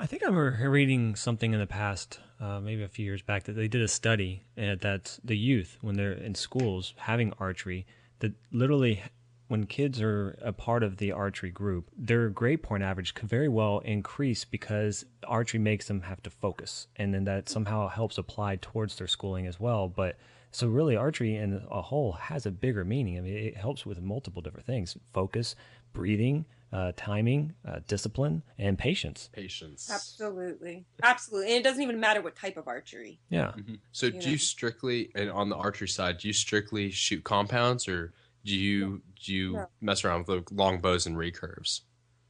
[0.00, 3.44] I think I remember reading something in the past, uh, maybe a few years back,
[3.44, 7.86] that they did a study uh, that the youth, when they're in schools having archery,
[8.18, 9.04] that literally
[9.48, 13.48] when kids are a part of the archery group, their grade point average could very
[13.48, 16.86] well increase because archery makes them have to focus.
[16.96, 19.88] And then that somehow helps apply towards their schooling as well.
[19.88, 20.16] But
[20.50, 23.18] so really archery in a whole has a bigger meaning.
[23.18, 25.56] I mean, it helps with multiple different things focus,
[25.92, 29.28] breathing, uh, timing, uh, discipline, and patience.
[29.32, 29.90] Patience.
[29.92, 30.84] Absolutely.
[31.02, 31.50] Absolutely.
[31.52, 33.20] And it doesn't even matter what type of archery.
[33.28, 33.52] Yeah.
[33.56, 33.78] Mhm.
[33.92, 34.30] So You do know.
[34.32, 38.12] you strictly and on the archery side, do you strictly shoot compounds or
[38.44, 39.66] do you do you No.
[39.80, 41.80] mess around with the long bows and recurves?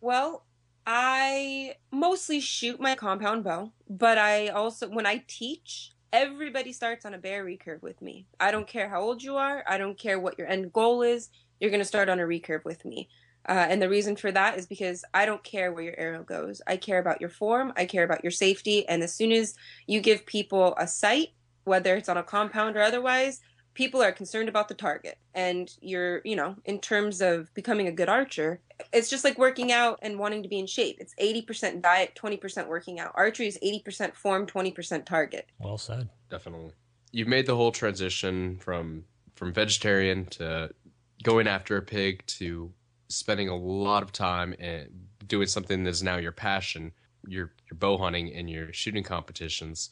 [0.00, 0.46] Well,
[0.86, 7.14] I mostly shoot my compound bow, but I also, when I teach, everybody starts on
[7.14, 8.26] a bear recurve with me.
[8.38, 9.64] I don't care how old you are.
[9.66, 11.30] I don't care what your end goal is.
[11.58, 13.08] You're going to start on a recurve with me.
[13.48, 16.62] Uh, and the reason for that is because I don't care where your arrow goes.
[16.66, 17.72] I care about your form.
[17.76, 18.86] I care about your safety.
[18.88, 19.54] And as soon as
[19.86, 21.28] you give people a sight,
[21.64, 23.40] whether it's on a compound or otherwise,
[23.74, 25.18] people are concerned about the target.
[25.34, 28.60] And you're, you know, in terms of becoming a good archer,
[28.92, 30.96] it's just like working out and wanting to be in shape.
[31.00, 33.12] It's 80% diet, 20% working out.
[33.14, 35.46] Archery is 80% form, 20% target.
[35.58, 36.08] Well said.
[36.30, 36.72] Definitely.
[37.12, 40.70] You've made the whole transition from from vegetarian to
[41.24, 42.72] going after a pig to
[43.08, 44.88] spending a lot of time and
[45.26, 46.92] doing something that's now your passion,
[47.26, 49.90] your your bow hunting and your shooting competitions.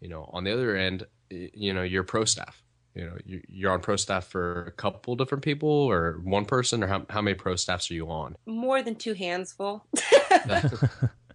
[0.00, 2.62] You know, on the other end, you know, you're pro staff.
[2.94, 6.82] You know, you- you're on pro staff for a couple different people or one person,
[6.82, 8.36] or how, how many pro staffs are you on?
[8.46, 9.86] More than two hands full.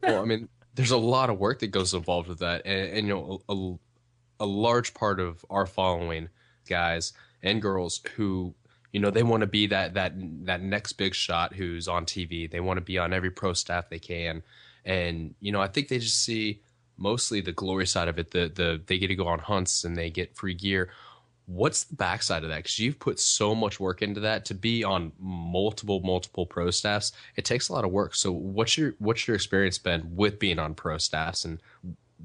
[0.03, 3.07] well, I mean, there's a lot of work that goes involved with that, and, and
[3.07, 3.41] you know,
[4.39, 6.29] a, a large part of our following,
[6.67, 7.13] guys
[7.43, 8.53] and girls who,
[8.91, 10.13] you know, they want to be that that
[10.45, 12.49] that next big shot who's on TV.
[12.49, 14.43] They want to be on every pro staff they can,
[14.83, 16.61] and you know, I think they just see
[16.97, 18.31] mostly the glory side of it.
[18.31, 20.89] The the they get to go on hunts and they get free gear.
[21.47, 22.57] What's the backside of that?
[22.57, 27.11] Because you've put so much work into that to be on multiple, multiple pro staffs.
[27.35, 28.15] It takes a lot of work.
[28.15, 31.59] So, what's your what's your experience been with being on pro staffs, and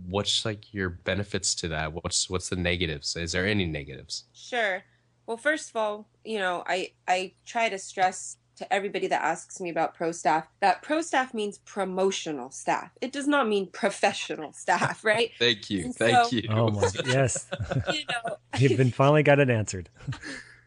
[0.07, 1.93] what's like your benefits to that?
[1.93, 3.17] What's what's the negatives?
[3.17, 4.25] Is there any negatives?
[4.33, 4.83] Sure.
[5.27, 9.59] Well, first of all, you know, I I try to stress to everybody that asks
[9.61, 12.91] me about pro staff that pro staff means promotional staff.
[13.01, 15.31] It does not mean professional staff, right?
[15.39, 16.43] Thank you, And thank so- you.
[16.51, 17.49] Oh my yes.
[17.93, 19.89] you know, You've been finally got it answered.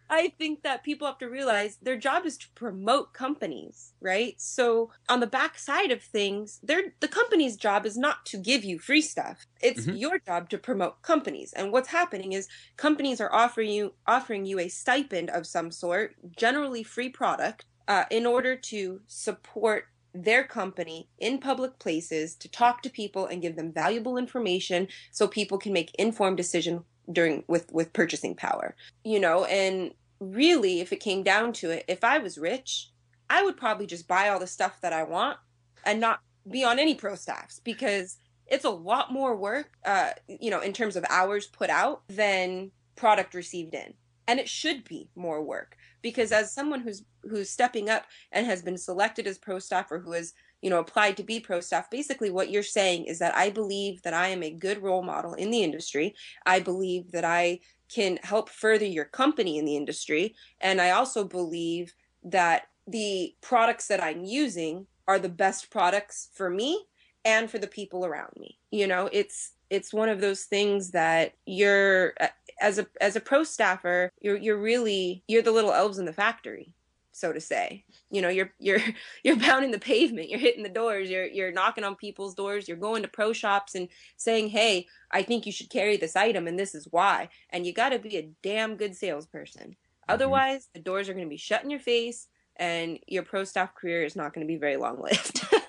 [0.09, 4.39] I think that people have to realize their job is to promote companies, right?
[4.39, 8.77] So on the back side of things, the company's job is not to give you
[8.77, 9.47] free stuff.
[9.59, 9.99] It's Mhm.
[9.99, 11.51] your job to promote companies.
[11.53, 16.15] And what's happening is companies are offering you offering you a stipend of some sort,
[16.37, 22.83] generally free product, uh, in order to support their company in public places to talk
[22.83, 27.71] to people and give them valuable information so people can make informed decision during with
[27.71, 28.75] with purchasing power.
[29.03, 32.91] You know, and really if it came down to it, if I was rich,
[33.29, 35.37] I would probably just buy all the stuff that I want
[35.85, 38.17] and not be on any pro staffs because
[38.47, 42.71] it's a lot more work uh you know in terms of hours put out than
[42.95, 43.93] product received in
[44.27, 48.61] and it should be more work because as someone who's who's stepping up and has
[48.61, 51.89] been selected as pro staff or who has you know applied to be pro staff
[51.89, 55.33] basically what you're saying is that i believe that i am a good role model
[55.33, 56.13] in the industry.
[56.45, 60.35] I believe that i can help further your company in the industry.
[60.61, 66.49] And i also believe that the products that i'm using are the best products for
[66.49, 66.85] me
[67.25, 68.59] and for the people around me.
[68.69, 72.13] You know it's it's one of those things that you're
[72.61, 76.13] as a as a pro staffer you're you're really you're the little elves in the
[76.13, 76.73] factory
[77.13, 77.85] so to say.
[78.09, 78.81] You know you're you're
[79.23, 82.77] you're pounding the pavement you're hitting the doors you're you're knocking on people's doors you're
[82.77, 86.59] going to pro shops and saying hey i think you should carry this item and
[86.59, 87.29] this is why.
[87.51, 89.61] And you got to be a damn good salesperson.
[89.61, 90.13] Mm-hmm.
[90.13, 93.73] otherwise the doors are going to be shut in your face and your pro staff
[93.73, 95.45] career is not going to be very long lived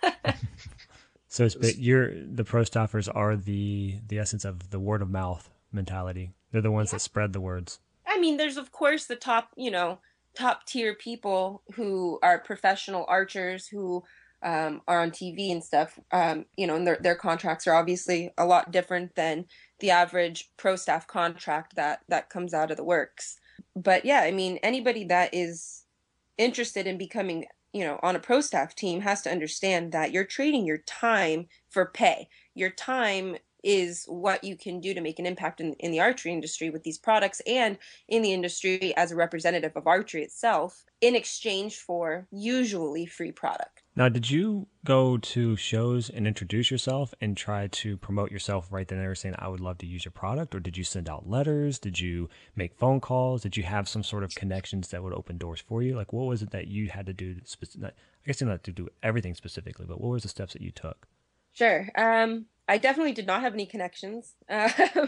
[1.35, 5.11] so it's but you're the pro staffers are the the essence of the word of
[5.11, 6.97] mouth mentality they're the ones yeah.
[6.97, 9.99] that spread the words i mean there's of course the top you know
[10.37, 14.05] top tier people who are professional archers who
[14.42, 18.31] um, are on TV and stuff, um, you know, and their their contracts are obviously
[18.37, 19.47] a lot different than
[19.81, 23.38] the average pro staff contract that that comes out of the works.
[23.75, 25.85] But yeah, I mean, anybody that is
[26.37, 30.25] interested in becoming, you know, on a pro staff team has to understand that you're
[30.25, 32.29] trading your time for pay.
[32.55, 36.33] Your time is what you can do to make an impact in, in the archery
[36.33, 37.77] industry with these products and
[38.09, 43.74] in the industry as a representative of archery itself in exchange for usually free product.
[43.97, 48.89] Now, did you go to shows and introduce yourself and try to promote yourself right
[48.89, 50.53] then and there, saying, I would love to use your product?
[50.53, 51.79] Or did you send out letters?
[51.79, 53.43] Did you make phone calls?
[53.43, 55.95] Did you have some sort of connections that would open doors for you?
[55.95, 57.37] Like, what was it that you had to do?
[57.63, 57.93] I
[58.27, 60.73] guess you don't have to do everything specifically, but what was the steps that you
[60.73, 61.07] took?
[61.53, 61.89] Sure.
[61.95, 64.35] Um, I definitely did not have any connections.
[64.49, 64.71] Uh,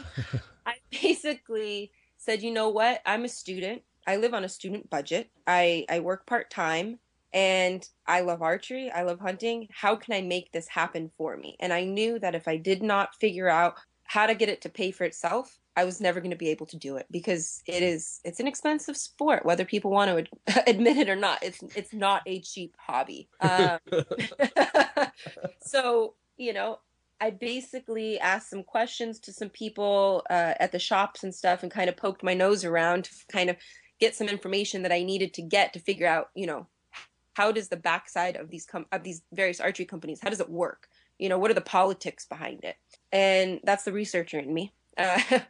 [0.66, 3.02] I basically said, you know what?
[3.04, 3.82] I'm a student.
[4.06, 5.30] I live on a student budget.
[5.44, 7.00] I, I work part time
[7.32, 8.90] and I love archery.
[8.90, 9.68] I love hunting.
[9.70, 11.56] How can I make this happen for me?
[11.60, 14.68] And I knew that if I did not figure out how to get it to
[14.68, 17.82] pay for itself, I was never going to be able to do it because it
[17.82, 21.42] is it's an expensive sport, whether people want to admit it or not.
[21.42, 23.28] It's it's not a cheap hobby.
[23.40, 23.78] Um,
[25.60, 26.78] so you know,
[27.20, 31.70] I basically asked some questions to some people uh, at the shops and stuff and
[31.72, 33.56] kind of poked my nose around to kind of
[34.00, 36.66] get some information that I needed to get to figure out, you know,
[37.36, 40.50] how does the backside of these com- of these various archery companies, how does it
[40.50, 40.88] work?
[41.18, 42.76] You know, what are the politics behind it?
[43.12, 44.72] And that's the researcher in me.
[44.98, 45.40] Uh,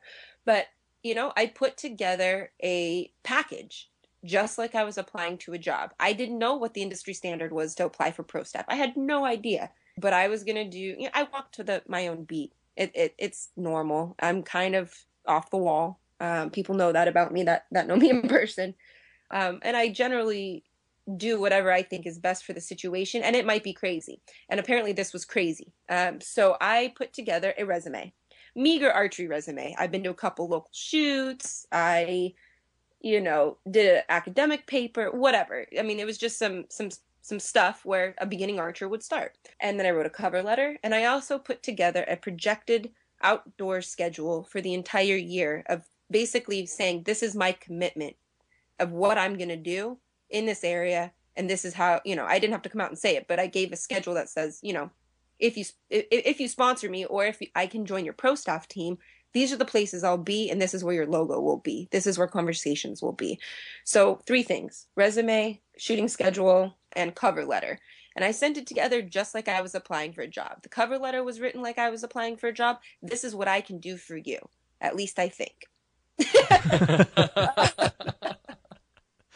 [0.44, 0.66] but,
[1.04, 3.88] you know, I put together a package
[4.24, 5.92] just like I was applying to a job.
[6.00, 8.64] I didn't know what the industry standard was to apply for pro staff.
[8.66, 10.78] I had no idea but I was gonna do.
[10.78, 12.52] You know, I walk to the my own beat.
[12.76, 14.14] It, it it's normal.
[14.20, 14.94] I'm kind of
[15.26, 16.00] off the wall.
[16.20, 18.74] Um, people know that about me that that know me in person,
[19.30, 20.64] um, and I generally
[21.16, 23.22] do whatever I think is best for the situation.
[23.22, 24.20] And it might be crazy.
[24.48, 25.72] And apparently, this was crazy.
[25.88, 28.12] Um, so I put together a resume,
[28.54, 29.74] meager archery resume.
[29.78, 31.66] I've been to a couple local shoots.
[31.70, 32.34] I
[33.00, 36.88] you know did an academic paper whatever i mean it was just some some
[37.26, 39.36] some stuff where a beginning archer would start.
[39.58, 43.82] And then I wrote a cover letter and I also put together a projected outdoor
[43.82, 48.14] schedule for the entire year of basically saying this is my commitment
[48.78, 49.98] of what I'm going to do
[50.30, 52.90] in this area and this is how, you know, I didn't have to come out
[52.90, 54.90] and say it, but I gave a schedule that says, you know,
[55.38, 58.66] if you if, if you sponsor me or if I can join your pro staff
[58.66, 58.98] team,
[59.32, 61.88] these are the places I'll be, and this is where your logo will be.
[61.90, 63.38] This is where conversations will be.
[63.84, 67.78] So, three things resume, shooting schedule, and cover letter.
[68.14, 70.62] And I sent it together just like I was applying for a job.
[70.62, 72.78] The cover letter was written like I was applying for a job.
[73.02, 74.38] This is what I can do for you.
[74.80, 75.66] At least I think.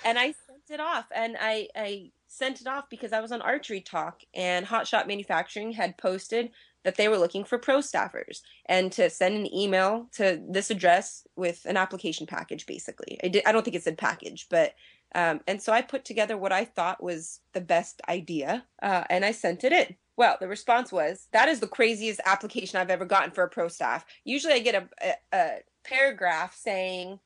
[0.02, 0.32] and I
[0.70, 4.66] it off and I, I sent it off because I was on Archery Talk and
[4.66, 6.50] Hot Shot Manufacturing had posted
[6.84, 11.26] that they were looking for pro staffers and to send an email to this address
[11.36, 13.18] with an application package basically.
[13.22, 14.74] I, did, I don't think it said package, but
[15.14, 19.24] um, and so I put together what I thought was the best idea uh, and
[19.24, 19.96] I sent it in.
[20.16, 23.68] Well, the response was, that is the craziest application I've ever gotten for a pro
[23.68, 24.04] staff.
[24.24, 27.18] Usually I get a, a, a paragraph saying,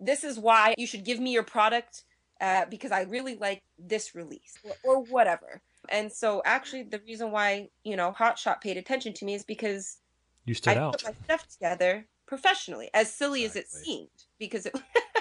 [0.00, 2.04] this is why you should give me your product
[2.40, 5.60] uh, because I really like this release or, or whatever.
[5.88, 9.44] And so actually the reason why, you know, Hot Shot paid attention to me is
[9.44, 9.98] because
[10.44, 10.92] you stood I out.
[10.92, 14.74] put my stuff together professionally, as silly as it seemed, because it,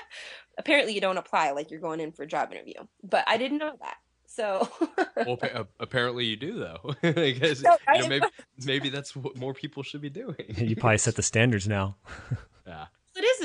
[0.58, 2.74] apparently you don't apply like you're going in for a job interview.
[3.04, 3.98] But I didn't know that.
[4.26, 4.70] So
[5.16, 6.96] Well, pa- apparently you do though.
[7.02, 8.26] because No, you know, maybe
[8.66, 10.36] maybe that's what more people should be doing.
[10.58, 11.96] You probably set the standards now.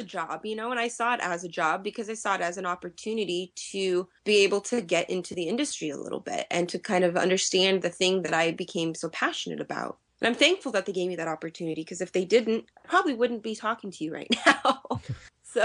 [0.02, 2.40] A job, you know, and I saw it as a job because I saw it
[2.40, 6.68] as an opportunity to be able to get into the industry a little bit and
[6.68, 9.98] to kind of understand the thing that I became so passionate about.
[10.20, 13.14] And I'm thankful that they gave me that opportunity because if they didn't, I probably
[13.14, 14.82] wouldn't be talking to you right now.
[15.42, 15.64] so,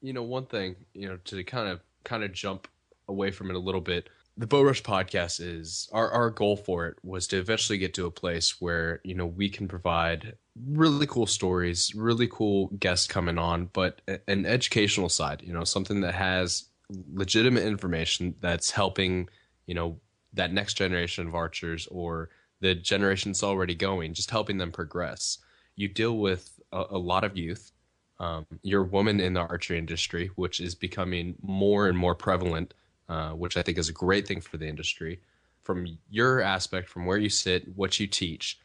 [0.00, 2.68] you know one thing you know to kind of kind of jump
[3.08, 4.08] away from it a little bit
[4.38, 8.06] the bow rush podcast is our, our goal for it was to eventually get to
[8.06, 13.36] a place where you know we can provide really cool stories really cool guests coming
[13.36, 16.64] on but an educational side you know something that has
[17.12, 19.28] legitimate information that's helping
[19.66, 19.98] you know
[20.32, 25.38] that next generation of archers or the generation that's already going just helping them progress.
[25.76, 27.72] You deal with a, a lot of youth.
[28.20, 32.74] Um, you're a woman in the archery industry, which is becoming more and more prevalent,
[33.08, 35.20] uh, which I think is a great thing for the industry.
[35.62, 38.58] From your aspect, from where you sit, what you teach,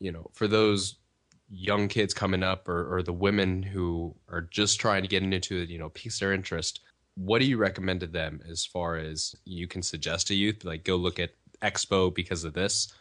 [0.00, 0.96] you know, for those
[1.50, 5.60] young kids coming up or, or the women who are just trying to get into
[5.62, 6.80] it, you know, piques their interest,
[7.16, 10.84] what do you recommend to them as far as you can suggest to youth, like
[10.84, 11.30] go look at
[11.62, 12.92] Expo because of this?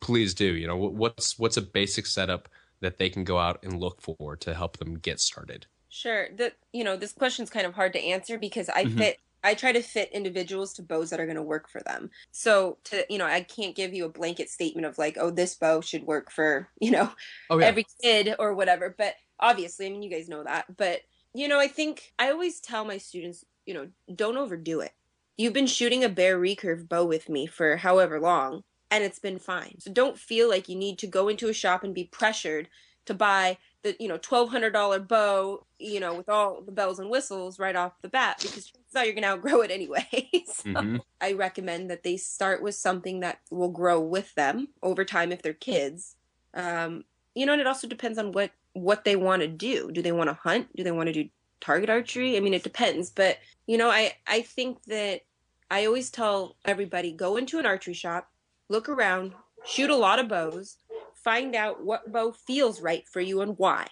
[0.00, 0.46] Please do.
[0.54, 2.48] You know, what's what's a basic setup
[2.80, 5.66] that they can go out and look for to help them get started?
[5.88, 8.86] sure, that you know, this question's kind of hard to answer because I Mhm.
[8.86, 12.10] fit I try to fit individuals to bows that are going to work for them.
[12.32, 15.54] So to you know, I can't give you a blanket statement of like, oh, this
[15.54, 17.10] bow should work for you know
[17.50, 18.94] Oh every kid or whatever.
[18.96, 20.76] But obviously, I mean, you guys know that.
[20.76, 21.00] But,
[21.34, 24.92] you know, I think I always tell my students, you know, don't overdo it.
[25.36, 29.38] You've been shooting a bare recurve bow with me for however long, and it's been
[29.38, 29.80] fine.
[29.80, 32.68] So don't feel like you need to go into a shop and be pressured
[33.06, 37.58] to buy the, you know, $1,200 bow, you know, with all the bells and whistles
[37.60, 40.06] right off the bat, because chances are you're to outgrow it anyway.
[40.46, 41.00] So- Mhm.
[41.20, 45.42] I recommend that they start with something that will grow with them over time if
[45.42, 46.16] they're kids.
[46.54, 49.92] Um, you know, and it also depends on what what they want to do.
[49.92, 50.74] Do they want to hunt?
[50.76, 51.28] Do they want to do
[51.60, 52.36] target archery?
[52.36, 53.10] I mean, it depends.
[53.10, 55.22] But you know, I I think that
[55.70, 58.30] I always tell everybody go into an archery shop,
[58.68, 59.32] look around,
[59.64, 60.76] shoot a lot of bows,
[61.24, 63.86] find out what bow feels right for you and why,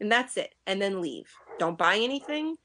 [0.00, 0.54] and that's it.
[0.66, 1.30] And then leave.
[1.58, 2.56] Don't buy anything.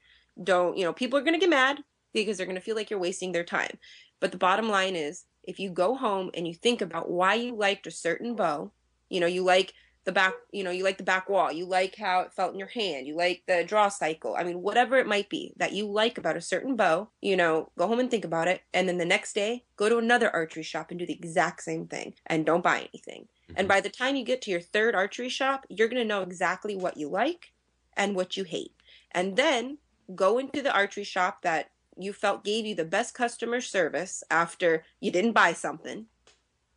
[0.42, 0.92] Don't you know?
[0.92, 3.78] People are gonna get mad because they're gonna feel like you're wasting their time.
[4.20, 7.54] But the bottom line is, if you go home and you think about why you
[7.54, 8.72] liked a certain bow,
[9.10, 9.74] you know, you like
[10.04, 12.58] the back, you know, you like the back wall, you like how it felt in
[12.58, 14.34] your hand, you like the draw cycle.
[14.38, 17.70] I mean, whatever it might be that you like about a certain bow, you know,
[17.78, 18.62] go home and think about it.
[18.72, 21.86] And then the next day, go to another archery shop and do the exact same
[21.86, 23.28] thing and don't buy anything.
[23.56, 26.22] And by the time you get to your third archery shop, you're going to know
[26.22, 27.52] exactly what you like
[27.96, 28.72] and what you hate.
[29.12, 29.78] And then
[30.14, 34.84] go into the archery shop that you felt gave you the best customer service after
[35.00, 36.06] you didn't buy something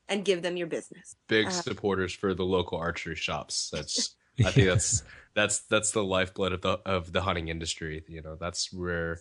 [0.07, 1.15] and give them your business.
[1.27, 3.69] Big Uh, supporters for the local archery shops.
[3.71, 5.03] That's I think that's
[5.33, 8.03] that's that's the lifeblood of the of the hunting industry.
[8.07, 9.19] You know, that's where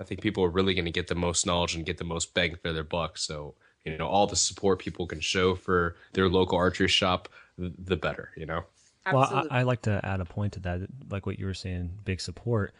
[0.00, 2.34] I think people are really going to get the most knowledge and get the most
[2.34, 3.16] bang for their buck.
[3.16, 3.54] So
[3.86, 8.30] you know, all the support people can show for their local archery shop, the better.
[8.36, 8.64] You know.
[9.06, 9.36] Absolutely.
[9.36, 11.92] Well, I, I like to add a point to that, like what you were saying,
[12.04, 12.74] big support.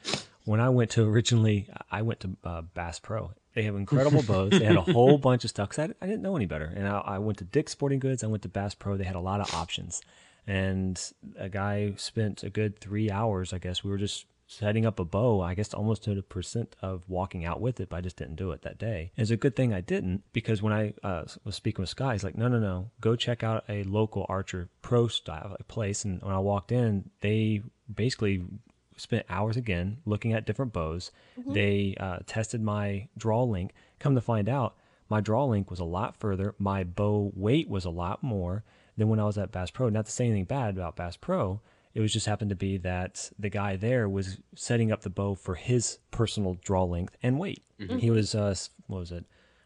[0.45, 3.31] When I went to originally, I went to uh, Bass Pro.
[3.55, 4.51] They have incredible bows.
[4.51, 6.65] They had a whole bunch of stuff 'cause I, I didn't know any better.
[6.65, 8.25] And I, I went to Dick's Sporting Goods.
[8.25, 8.97] I went to Bass Pro.
[8.97, 10.03] They had a lot of options.
[10.49, 11.01] And
[11.39, 13.83] a guy spent a good three hours, I guess.
[13.85, 17.45] We were just setting up a bow, I guess almost to the percent of walking
[17.45, 19.13] out with it, but I just didn't do it that day.
[19.17, 22.25] It's a good thing I didn't because when I uh, was speaking with Sky, he's
[22.25, 26.05] like, no, no, no, go check out a local archer pro style place.
[26.05, 28.45] And when I walked in, they basically
[28.97, 31.11] spent hours again looking at different bows.
[31.47, 33.75] They uh, tested my draw length.
[33.99, 34.77] Come to find out,
[35.09, 36.55] my draw length was a lot further.
[36.59, 38.65] My bow weight was a lot more
[38.97, 39.89] than when I was at Bass Pro.
[39.89, 41.61] Not to say anything bad about Bass Pro.
[41.97, 45.35] It was just happened to be that the guy there was setting up the bow
[45.35, 47.65] for his personal draw length and weight.
[48.01, 48.55] He was uh,
[48.87, 49.25] what was it,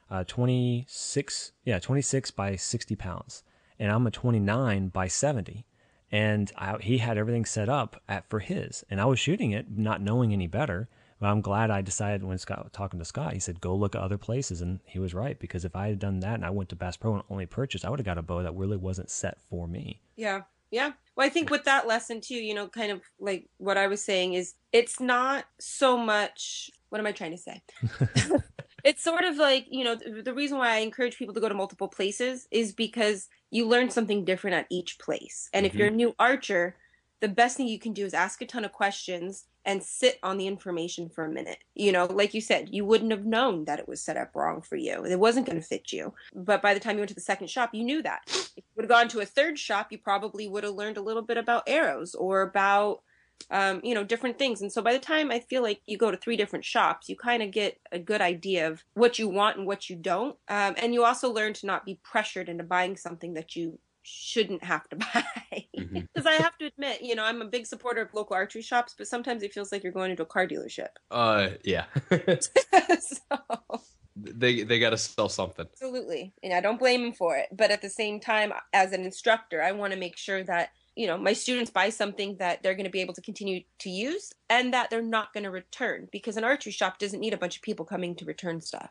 [0.08, 1.50] uh, twenty six?
[1.64, 3.42] Yeah, twenty six by sixty pounds,
[3.80, 5.66] and I'm a twenty nine by seventy.
[6.12, 9.66] And I, he had everything set up at for his, and I was shooting it,
[9.76, 10.88] not knowing any better.
[11.18, 13.96] But I'm glad I decided when Scott was talking to Scott, he said go look
[13.96, 16.50] at other places, and he was right because if I had done that and I
[16.50, 18.76] went to Bass Pro and only purchased, I would have got a bow that really
[18.76, 20.00] wasn't set for me.
[20.14, 20.42] Yeah.
[20.70, 20.92] Yeah.
[21.16, 24.04] Well, I think with that lesson too, you know, kind of like what I was
[24.04, 27.62] saying is it's not so much what am I trying to say?
[28.84, 31.54] it's sort of like, you know, the, reason why I encourage people to go to
[31.54, 35.48] multiple places is because you learn something different at each place.
[35.52, 35.78] And if Mhm.
[35.78, 36.76] you're a new archer,
[37.20, 40.38] the best thing you can do is ask a ton of questions and sit on
[40.38, 41.58] the information for a minute.
[41.74, 44.62] You know, like you said, you wouldn't have known that it was set up wrong
[44.62, 45.04] for you.
[45.04, 46.14] It wasn't going to fit you.
[46.34, 48.22] But by the time you went to the second shop, you knew that.
[48.26, 51.02] If you would have gone to a third shop, you probably would have learned a
[51.02, 53.02] little bit about arrows or about
[53.50, 54.60] um, you know, different things.
[54.60, 57.16] And so by the time I feel like you go to three different shops, you
[57.16, 60.36] kind of get a good idea of what you want and what you don't.
[60.48, 64.64] Um, and you also learn to not be pressured into buying something that you shouldn't
[64.64, 65.66] have to buy.
[65.92, 66.28] Because mm-hmm.
[66.28, 69.06] I have to admit, you know, I'm a big supporter of local archery shops, but
[69.06, 70.88] sometimes it feels like you're going into a car dealership.
[71.10, 71.84] Uh, yeah.
[72.10, 73.80] so
[74.16, 75.66] they they got to sell something.
[75.72, 77.48] Absolutely, and I don't blame them for it.
[77.52, 81.06] But at the same time, as an instructor, I want to make sure that you
[81.06, 84.32] know my students buy something that they're going to be able to continue to use
[84.48, 87.56] and that they're not going to return because an archery shop doesn't need a bunch
[87.56, 88.90] of people coming to return stuff.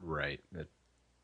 [0.00, 0.40] Right.
[0.54, 0.68] It...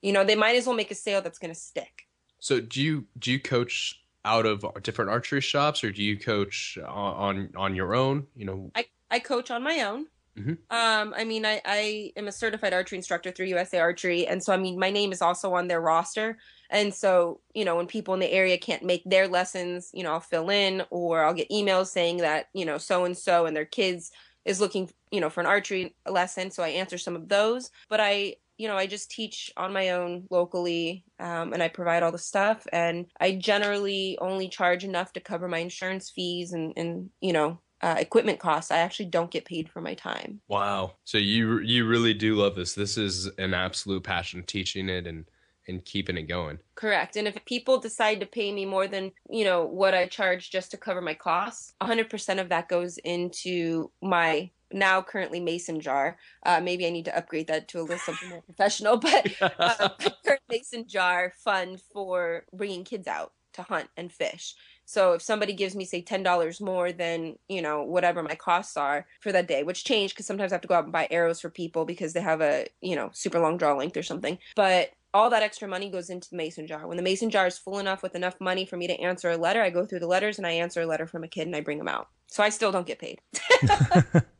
[0.02, 2.06] You know, they might as well make a sale that's going to stick.
[2.38, 6.76] So do you do you coach out of different archery shops, or do you coach
[6.84, 8.26] on on, on your own?
[8.34, 10.06] You know, I I coach on my own.
[10.38, 10.50] Mm-hmm.
[10.70, 14.52] Um, I mean, I, I am a certified archery instructor through USA Archery, and so
[14.52, 16.36] I mean, my name is also on their roster.
[16.68, 20.12] And so, you know, when people in the area can't make their lessons, you know,
[20.12, 23.56] I'll fill in, or I'll get emails saying that you know so and so and
[23.56, 24.10] their kids
[24.44, 26.50] is looking, you know, for an archery lesson.
[26.50, 29.90] So I answer some of those, but I you know, I just teach on my
[29.90, 32.66] own locally um, and I provide all the stuff.
[32.72, 37.60] And I generally only charge enough to cover my insurance fees and, and you know,
[37.82, 38.70] uh, equipment costs.
[38.70, 40.40] I actually don't get paid for my time.
[40.48, 40.92] Wow.
[41.04, 42.74] So you you really do love this.
[42.74, 45.26] This is an absolute passion teaching it and
[45.68, 46.58] and keeping it going.
[46.74, 47.16] Correct.
[47.16, 50.70] And if people decide to pay me more than, you know, what I charge just
[50.70, 56.18] to cover my costs, 100% of that goes into my now currently mason jar.
[56.44, 59.88] Uh, maybe I need to upgrade that to a little something more professional, but uh,
[60.24, 64.54] current mason jar fund for bringing kids out to hunt and fish.
[64.84, 68.76] So if somebody gives me say ten dollars more than you know whatever my costs
[68.76, 71.08] are for that day, which change because sometimes I have to go out and buy
[71.10, 74.38] arrows for people because they have a you know super long draw length or something.
[74.54, 76.86] But all that extra money goes into the mason jar.
[76.86, 79.36] When the mason jar is full enough with enough money for me to answer a
[79.36, 81.56] letter, I go through the letters and I answer a letter from a kid and
[81.56, 82.08] I bring them out.
[82.26, 83.20] So I still don't get paid.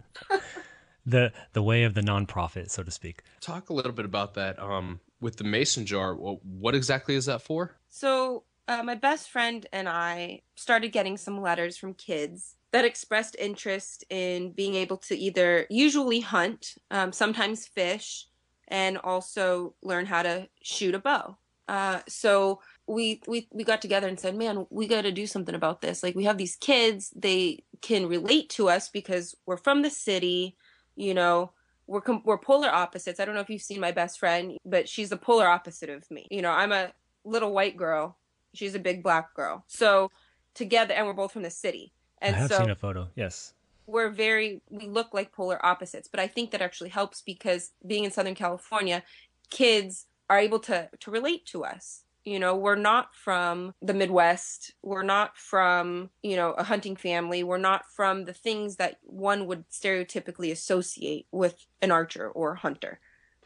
[1.06, 3.22] the the way of the nonprofit, so to speak.
[3.40, 4.58] Talk a little bit about that.
[4.58, 7.76] Um, with the mason jar, what exactly is that for?
[7.88, 13.36] So uh, my best friend and I started getting some letters from kids that expressed
[13.38, 18.26] interest in being able to either usually hunt, um, sometimes fish,
[18.68, 21.38] and also learn how to shoot a bow.
[21.68, 25.54] Uh, so we we we got together and said, "Man, we got to do something
[25.54, 26.02] about this.
[26.02, 30.56] Like we have these kids, they can relate to us because we're from the city,
[30.96, 31.52] you know,
[31.86, 33.20] we're com- we're polar opposites.
[33.20, 36.10] I don't know if you've seen my best friend, but she's the polar opposite of
[36.10, 36.26] me.
[36.30, 36.92] You know, I'm a
[37.24, 38.16] little white girl.
[38.54, 39.64] She's a big black girl.
[39.68, 40.10] So
[40.54, 41.92] together and we're both from the city.
[42.20, 43.08] And I have so seen a photo.
[43.14, 43.52] Yes.
[43.86, 48.04] We're very we look like polar opposites, but I think that actually helps because being
[48.04, 49.04] in Southern California,
[49.50, 54.74] kids are able to to relate to us you know, we're not from the Midwest.
[54.82, 57.44] We're not from, you know, a hunting family.
[57.44, 62.58] We're not from the things that one would stereotypically associate with an archer or a
[62.58, 62.98] hunter.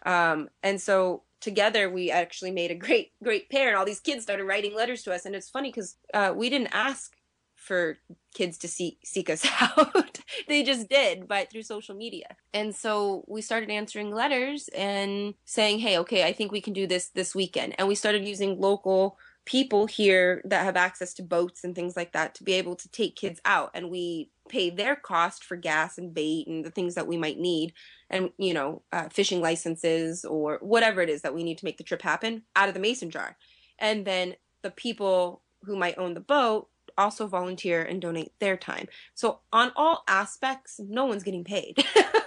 [0.07, 3.69] Um, and so together we actually made a great, great pair.
[3.69, 5.27] And all these kids started writing letters to us.
[5.27, 7.13] And it's funny because uh, we didn't ask
[7.61, 7.99] for
[8.35, 10.19] kids to seek seek us out.
[10.49, 12.37] they just did, but through social media.
[12.53, 16.87] And so we started answering letters and saying, "Hey, okay, I think we can do
[16.87, 21.65] this this weekend." And we started using local people here that have access to boats
[21.65, 24.95] and things like that to be able to take kids out and we pay their
[24.95, 27.73] cost for gas and bait and the things that we might need
[28.11, 31.79] and you know uh, fishing licenses or whatever it is that we need to make
[31.79, 33.37] the trip happen out of the mason jar
[33.79, 38.89] and then the people who might own the boat also volunteer and donate their time.
[39.15, 41.85] So on all aspects, no one's getting paid.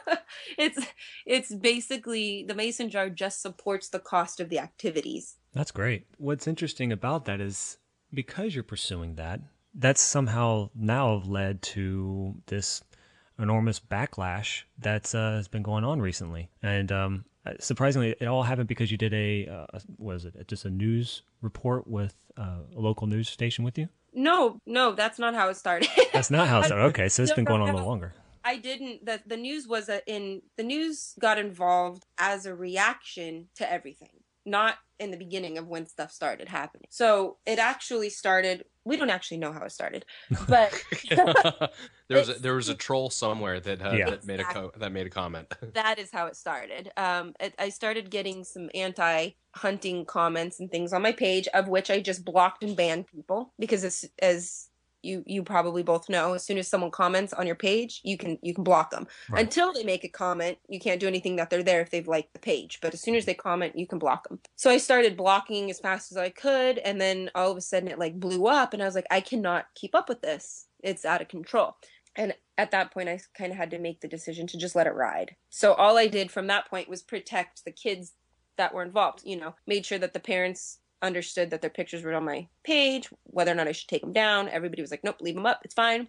[0.58, 0.86] it's
[1.26, 5.38] it's basically the mason jar just supports the cost of the activities.
[5.54, 6.08] That's great.
[6.18, 7.78] What's interesting about that is
[8.14, 9.42] because you're pursuing that,
[9.74, 12.84] that's somehow now led to this
[13.40, 16.50] enormous backlash that's uh, has been going on recently.
[16.62, 17.26] And um,
[17.60, 21.88] surprisingly, it all happened because you did a uh, was it just a news report
[21.88, 23.90] with uh, a local news station with you?
[24.14, 25.90] No, no, that's not how it started.
[26.14, 26.84] that's not how it started.
[26.88, 28.14] Okay, so it's no, been going on a little longer.
[28.44, 29.06] I didn't.
[29.06, 34.23] The the news was a, in the news got involved as a reaction to everything,
[34.46, 36.88] not in the beginning of when stuff started happening.
[36.90, 38.64] So it actually started.
[38.86, 40.06] We don't actually know how it started,
[40.48, 40.74] but
[42.10, 44.10] there was a, there was a troll somewhere that uh, yeah.
[44.10, 45.54] that made a co- that made a comment.
[45.74, 46.92] that is how it started.
[46.98, 51.68] Um, it, I started getting some anti hunting comments and things on my page, of
[51.68, 54.70] which I just blocked and banned people because as as
[55.04, 58.38] you you probably both know as soon as someone comments on your page you can
[58.42, 59.08] you can block them.
[59.30, 59.44] Right.
[59.44, 62.34] until they make a comment you can't do anything that they're there if they've liked
[62.34, 65.18] the page but as soon as they comment you can block them so i started
[65.18, 68.48] blocking as fast as i could and then all of a sudden it like blew
[68.48, 70.68] up and i was like i cannot keep up with this.
[70.82, 71.78] It's out of control.
[72.16, 74.88] And at that point i kind of had to make the decision to just let
[74.88, 75.36] it ride.
[75.50, 78.14] So all i did from that point was protect the kids
[78.56, 82.14] that were involved you know made sure that the parents understood that their pictures were
[82.14, 84.50] on my page, whether or not I should take them down.
[84.50, 85.62] Everybody was like, nope, leave them up.
[85.64, 86.08] It's fine.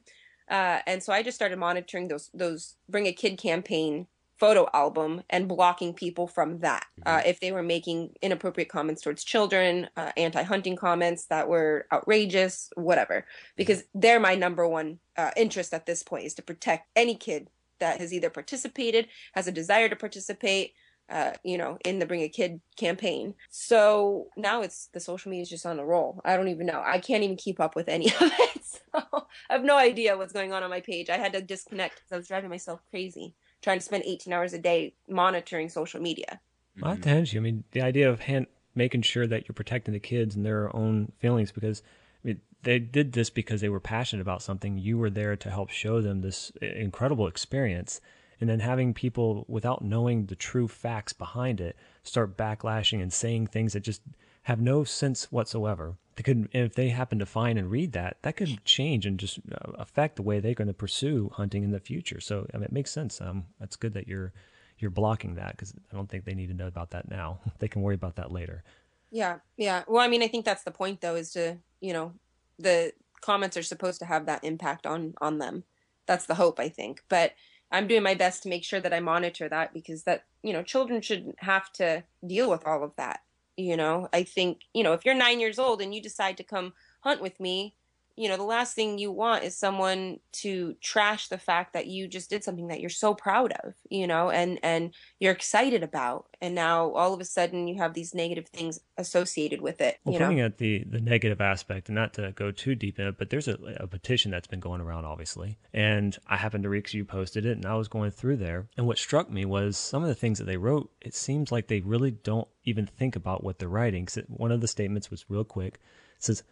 [0.51, 4.07] Uh, and so I just started monitoring those those Bring a Kid campaign
[4.38, 7.28] photo album and blocking people from that uh, mm-hmm.
[7.28, 13.24] if they were making inappropriate comments towards children, uh, anti-hunting comments that were outrageous, whatever.
[13.57, 17.49] Because they're my number one uh, interest at this point is to protect any kid
[17.78, 20.74] that has either participated, has a desire to participate,
[21.11, 23.34] uh, you know, in the Bring a Kid campaign.
[23.50, 26.20] So now it's the social media is just on a roll.
[26.24, 26.82] I don't even know.
[26.84, 28.64] I can't even keep up with any of it.
[28.64, 31.11] So I have no idea what's going on on my page.
[31.11, 33.34] I had to disconnect because I was driving myself crazy
[33.64, 36.38] trying to spend 18 hours a day monitoring social media.
[36.80, 37.40] Well, I have you.
[37.40, 40.74] I mean, the idea of hand, making sure that you're protecting the kids and their
[40.76, 41.82] own feelings because
[42.22, 44.78] I mean, they did this because they were passionate about something.
[44.78, 48.00] You were there to help show them this incredible experience
[48.45, 53.47] and then having people without knowing the true facts behind it start backlashing and saying
[53.47, 54.03] things that just
[54.42, 55.97] have no sense whatsoever.
[56.16, 59.38] They could, if they happen to find and read that, that could change and just
[59.51, 62.20] uh, affect the way they're going to pursue hunting in the future.
[62.20, 63.18] So I mean, it makes sense.
[63.18, 64.34] Um, that's good that you're
[64.78, 67.38] you're blocking that because I don't think they need to know about that now.
[67.61, 68.62] they can worry about that later.
[69.11, 69.84] Yeah, yeah.
[69.88, 72.12] Well, I mean, I think that's the point, though, is to you know
[72.59, 72.92] the
[73.22, 75.64] comments are supposed to have that impact on on them.
[76.05, 77.03] That's the hope, I think.
[77.09, 77.32] But
[77.75, 80.62] I'm doing my best to make sure that I monitor that because that, you know,
[80.62, 83.20] children shouldn't have to deal with all of that.
[83.57, 86.45] You know, I think, you know, if you're nine years old and you decide to
[86.45, 87.75] come hunt with me,
[88.17, 92.07] you know the last thing you want is someone to trash the fact that you
[92.07, 96.27] just did something that you're so proud of you know and and you're excited about.
[96.41, 100.12] And now all of a sudden you have these negative things associated with it well
[100.12, 100.45] you pointing know?
[100.45, 103.49] at the the negative aspect and not to go too deep in it but there's
[103.49, 105.59] a, a petition that's been going around obviously.
[105.73, 108.67] And i happened to read you posted it and i was going through there.
[108.77, 111.69] And what struck me was some of the things that they wrote it seems like
[111.69, 114.09] they really don't even think about what they're writing.
[114.29, 115.75] One of the statements was real quick.
[116.17, 116.43] It says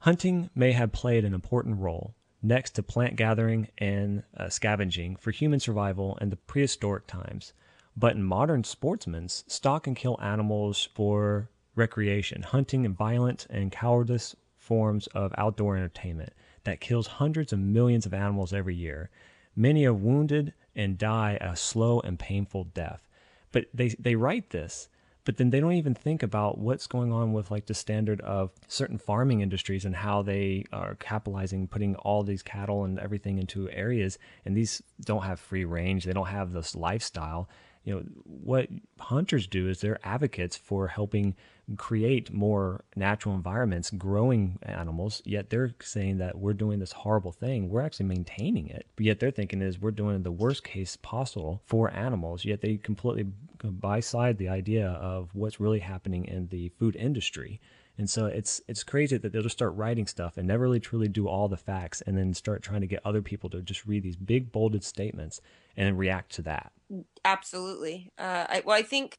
[0.00, 5.30] Hunting may have played an important role, next to plant gathering and uh, scavenging, for
[5.30, 7.52] human survival in the prehistoric times.
[7.96, 14.36] But in modern sportsmen, stalk and kill animals for recreation, hunting and violent and cowardice
[14.56, 16.32] forms of outdoor entertainment
[16.64, 19.10] that kills hundreds of millions of animals every year.
[19.54, 23.08] Many are wounded and die a slow and painful death.
[23.52, 24.88] But they, they write this
[25.26, 28.52] but then they don't even think about what's going on with like the standard of
[28.68, 33.68] certain farming industries and how they are capitalizing putting all these cattle and everything into
[33.70, 37.48] areas and these don't have free range they don't have this lifestyle.
[37.84, 38.68] You know what
[38.98, 41.36] hunters do is they're advocates for helping
[41.76, 47.68] create more natural environments growing animals yet they're saying that we're doing this horrible thing
[47.68, 51.60] we're actually maintaining it but yet they're thinking is we're doing the worst case possible
[51.66, 53.24] for animals yet they completely
[53.64, 57.60] by side the idea of what's really happening in the food industry
[57.98, 61.08] and so it's it's crazy that they'll just start writing stuff and never really truly
[61.08, 64.02] do all the facts and then start trying to get other people to just read
[64.02, 65.40] these big bolded statements
[65.76, 66.72] and react to that.
[67.24, 68.12] Absolutely.
[68.18, 69.18] Uh, I, well, I think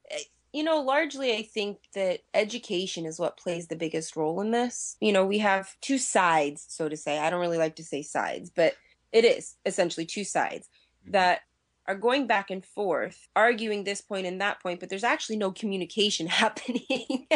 [0.57, 4.97] you know, largely I think that education is what plays the biggest role in this.
[4.99, 7.19] You know, we have two sides, so to say.
[7.19, 8.73] I don't really like to say sides, but
[9.11, 10.67] it is essentially two sides
[11.03, 11.11] mm-hmm.
[11.11, 11.41] that
[11.87, 15.51] are going back and forth, arguing this point and that point, but there's actually no
[15.51, 17.27] communication happening.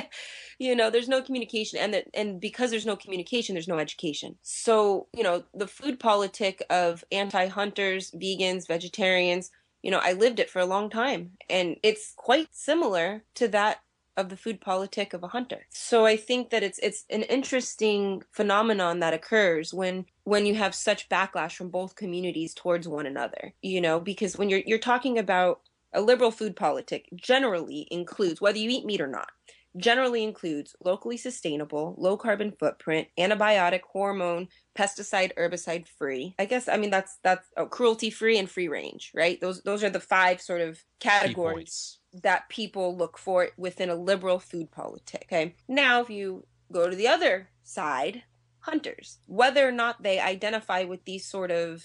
[0.58, 4.36] you know, there's no communication, and that, and because there's no communication, there's no education.
[4.42, 9.52] So, you know, the food politic of anti-hunters, vegans, vegetarians,
[9.82, 13.82] you know, I lived it for a long time, and it's quite similar to that
[14.18, 15.66] of the food politic of a hunter.
[15.70, 20.76] So I think that it's it's an interesting phenomenon that occurs when when you have
[20.76, 23.54] such backlash from both communities towards one another.
[23.62, 25.62] You know, because when you're you're talking about
[25.94, 29.30] a liberal food politic generally includes whether you eat meat or not
[29.78, 34.48] generally includes locally sustainable, low carbon footprint, antibiotic, hormone,
[34.78, 36.36] pesticide, herbicide free.
[36.38, 39.40] I guess I mean that's that's oh, cruelty free and free range, right?
[39.40, 44.40] Those those are the five sort of categories that people look for within a liberal
[44.40, 45.28] food politic.
[45.32, 45.56] Okay.
[45.68, 48.24] Now if you go to the other side,
[48.60, 51.84] hunters, whether or not they identify with these sort of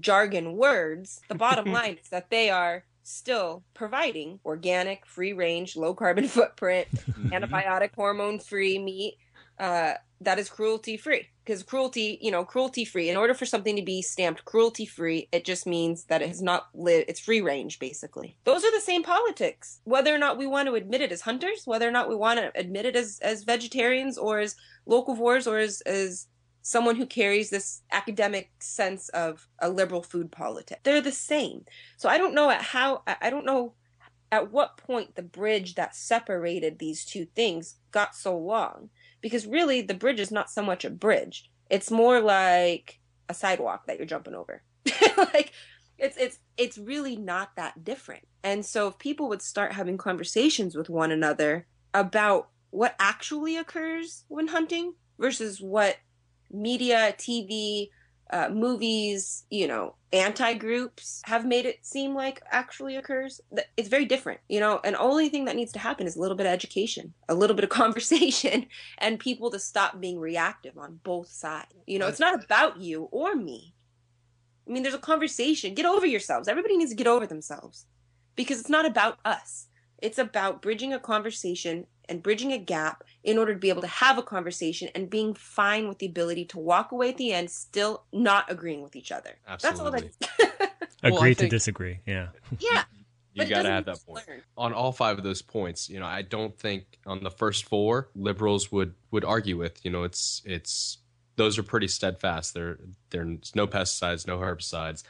[0.00, 5.94] jargon words, the bottom line is that they are still providing organic, free range, low
[5.94, 6.88] carbon footprint,
[7.32, 9.16] antibiotic, hormone free meat
[9.58, 13.76] uh, that is cruelty free because cruelty you know cruelty free in order for something
[13.76, 17.40] to be stamped cruelty free it just means that it has not lived it's free
[17.40, 18.36] range basically.
[18.44, 19.80] Those are the same politics.
[19.84, 22.38] Whether or not we want to admit it as hunters whether or not we want
[22.38, 24.56] to admit it as as vegetarians or as
[24.88, 26.28] locavores or as as
[26.66, 30.80] someone who carries this academic sense of a liberal food politic.
[30.82, 31.64] They're the same.
[31.96, 33.74] So i don't know at how i don't know
[34.32, 38.90] at what point the bridge that separated these two things got so long.
[39.20, 41.48] Because really the bridge is not so much a bridge.
[41.70, 42.98] It's more like
[43.28, 44.62] a sidewalk that you're jumping over.
[45.16, 45.52] Like
[45.98, 48.26] it's it's it's really not that different.
[48.42, 54.24] And so if people would start having conversations with one another about what actually occurs
[54.28, 55.96] when hunting versus what
[56.56, 57.88] media tv
[58.30, 63.40] uh, movies, you know, anti groups have made it seem like actually occurs.
[63.76, 66.36] It's very different, you know, and only thing that needs to happen is a little
[66.36, 68.66] bit of education, a little bit of conversation,
[68.98, 71.72] and people to stop being reactive on both sides.
[71.86, 73.74] You know, it's not about you or me.
[74.68, 75.74] I mean, there's a conversation.
[75.74, 76.48] Get over yourselves.
[76.48, 77.86] Everybody needs to get over themselves
[78.34, 79.68] because it's not about us.
[80.02, 83.88] It's about bridging a conversation and bridging a gap in order to be able to
[83.88, 87.50] have a conversation and being fine with the ability to walk away at the end
[87.50, 89.30] still not agreeing with each other.
[89.46, 90.10] Absolutely.
[90.28, 90.72] That's all that
[91.02, 92.00] Agree well, to disagree.
[92.06, 92.28] Yeah.
[92.58, 92.84] Yeah.
[93.34, 94.42] you got to have that point learn.
[94.56, 95.90] on all five of those points.
[95.90, 99.84] You know, I don't think on the first four liberals would would argue with.
[99.84, 100.98] You know, it's it's
[101.36, 102.54] those are pretty steadfast.
[102.54, 102.78] There
[103.10, 105.02] there's no pesticides, no herbicides.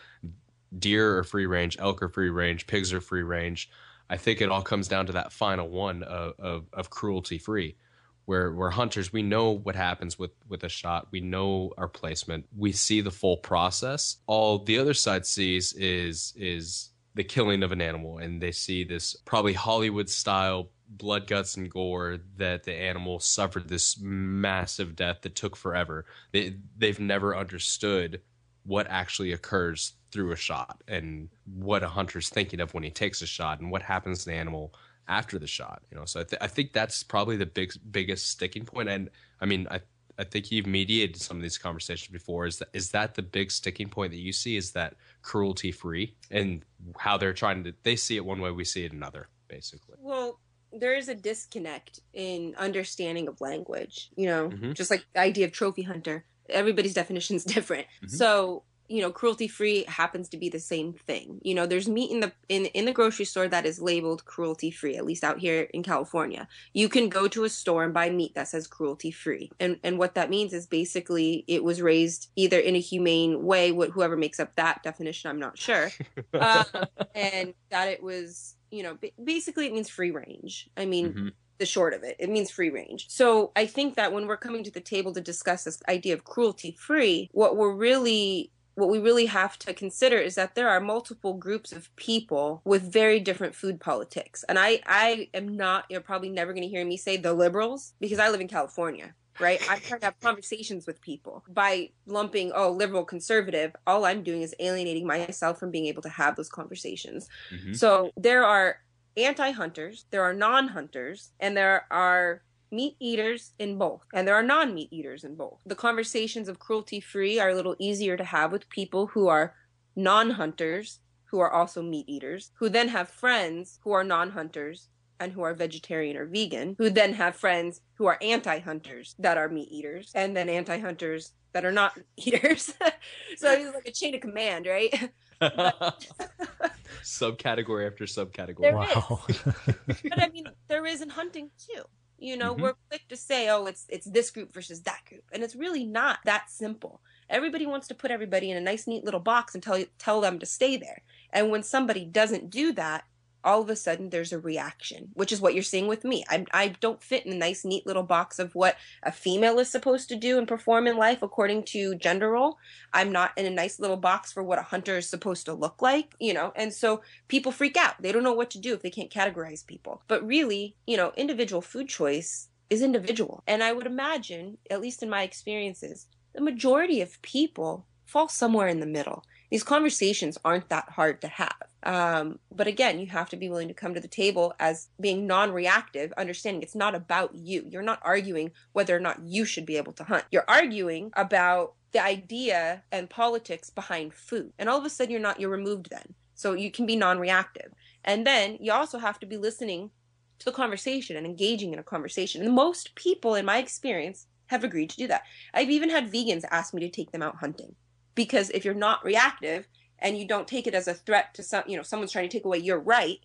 [0.77, 3.71] Deer are free range, elk are free range, pigs are free range.
[4.09, 7.77] I think it all comes down to that final one of, of, of cruelty free.
[8.25, 11.09] Where we're hunters, we know what happens with, with a shot.
[11.13, 12.47] We know our placement.
[12.57, 14.17] We see the full process.
[14.27, 18.83] All the other side sees is is the killing of an animal, and they see
[18.83, 25.23] this probably Hollywood style blood, guts, and gore that the animal suffered this massive death
[25.23, 26.05] that took forever.
[26.33, 28.23] They they've never understood
[28.67, 33.23] what actually occurs through a shot and what a hunter's thinking of when he takes
[33.23, 34.75] a shot and what happens to the animal
[35.09, 35.83] after the shot.
[35.91, 38.89] You know, so I, th- I think that's probably the big biggest sticking point.
[38.89, 39.11] And
[39.41, 39.81] I mean, I
[40.19, 42.47] I think you've mediated some of these conversations before.
[42.47, 44.57] Is that is that the big sticking point that you see?
[44.57, 46.63] Is that cruelty free and
[46.99, 49.97] how they're trying to they see it one way, we see it another, basically.
[49.99, 50.41] Well,
[50.73, 54.11] there is a disconnect in understanding of language.
[54.17, 54.73] You know, mm-hmm.
[54.73, 56.25] just like the idea of trophy hunter.
[56.49, 57.87] Everybody's definition is different.
[58.03, 58.17] Mm-hmm.
[58.17, 61.41] So you know cruelty free happens to be the same thing.
[61.43, 64.71] You know there's meat in the in in the grocery store that is labeled cruelty
[64.71, 66.49] free at least out here in california.
[66.73, 69.99] You can go to a store and buy meat that says cruelty free and and
[69.99, 74.41] what that means is basically it was raised either in a humane way whoever makes
[74.41, 75.91] up that definition i'm not sure.
[76.33, 76.65] Uh,
[77.15, 80.69] and that it was you know basically it means free range.
[80.77, 81.29] I mean mm-hmm
[81.59, 82.17] the short of it.
[82.19, 83.07] It means free range.
[83.09, 86.25] So I think that when we're coming to the table to discuss this idea of
[86.25, 90.81] cruelty free, what we're really what we really have to consider is that there are
[90.81, 94.45] multiple groups of people with very different food politics.
[94.51, 97.95] And I, I am not, you're probably never going to hear me say the liberals
[98.01, 99.59] because I live in California, right?
[99.71, 101.43] I'm trying to have conversations with people.
[101.49, 106.11] By lumping, oh, liberal, conservative, all I'm doing is alienating myself from being able to
[106.11, 107.31] have those conversations.
[107.51, 107.73] Mm-hmm.
[107.73, 108.81] So there are
[109.17, 114.35] anti hunters, there are non hunters, and there are meat eaters in both, and there
[114.35, 115.61] are non meat eaters in both.
[115.67, 119.55] The conversations of cruelty free are a little easier to have with people who are
[119.95, 124.89] non hunters, who are also meat eaters, who then have friends who are non hunters
[125.19, 129.39] and who are vegetarian or vegan, who then have friends who are anti hunters that
[129.39, 132.75] are meat eaters, and then anti hunters that are not eaters.
[133.37, 135.11] so it's like a chain of command, right?
[137.03, 138.61] subcategory after subcategory.
[138.61, 139.21] There wow.
[139.87, 141.83] but I mean, there is in hunting too.
[142.19, 142.63] You know, mm-hmm.
[142.63, 145.85] we're quick to say, "Oh, it's it's this group versus that group," and it's really
[145.85, 147.01] not that simple.
[147.29, 150.39] Everybody wants to put everybody in a nice, neat little box and tell tell them
[150.39, 151.03] to stay there.
[151.31, 153.05] And when somebody doesn't do that,
[153.47, 156.25] all of a sudden there's a reaction, which is what you're seeing with me.
[156.29, 159.71] I, I don't fit in a nice, neat little box of what a female is
[159.71, 162.59] supposed to do and perform in life according to gender role.
[162.93, 165.81] I'm not in a nice little box for what a hunter is supposed to look
[165.81, 167.95] like, you know, and so people freak out.
[168.03, 170.03] They don't know what to do if they can't categorize people.
[170.09, 173.45] But really, you know, individual food choice is individual.
[173.47, 178.69] And I would imagine, at least in my experiences, the majority of people fall somewhere
[178.69, 181.57] in the middle these conversations aren't that hard to have.
[181.83, 185.27] Um, but again, you have to be willing to come to the table as being
[185.27, 187.65] non reactive, understanding it's not about you.
[187.71, 190.25] You're not arguing whether or not you should be able to hunt.
[190.31, 194.53] You're arguing about the idea and politics behind food.
[194.59, 196.15] And all of a sudden, you're not, you're removed then.
[196.35, 197.73] So you can be non reactive.
[198.05, 199.91] And then you also have to be listening
[200.39, 202.43] to the conversation and engaging in a conversation.
[202.43, 205.23] And most people, in my experience, have agreed to do that.
[205.55, 207.75] I've even had vegans ask me to take them out hunting
[208.17, 209.69] because if you're not reactive
[210.01, 212.37] and you don't take it as a threat to some, you know, someone's trying to
[212.37, 213.21] take away your right,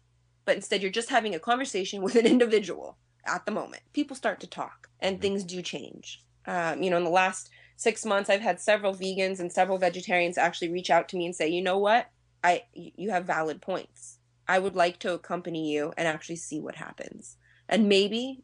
[0.45, 4.39] but instead you're just having a conversation with an individual at the moment, people start
[4.41, 5.21] to talk and mm-hmm.
[5.23, 6.21] things do change.
[6.45, 10.37] Um, you know, in the last six months, I've had several vegans and several vegetarians
[10.37, 12.09] actually reach out to me and say, you know what,
[12.43, 14.19] I you have valid points.
[14.47, 17.37] I would like to accompany you and actually see what happens.
[17.69, 18.43] And maybe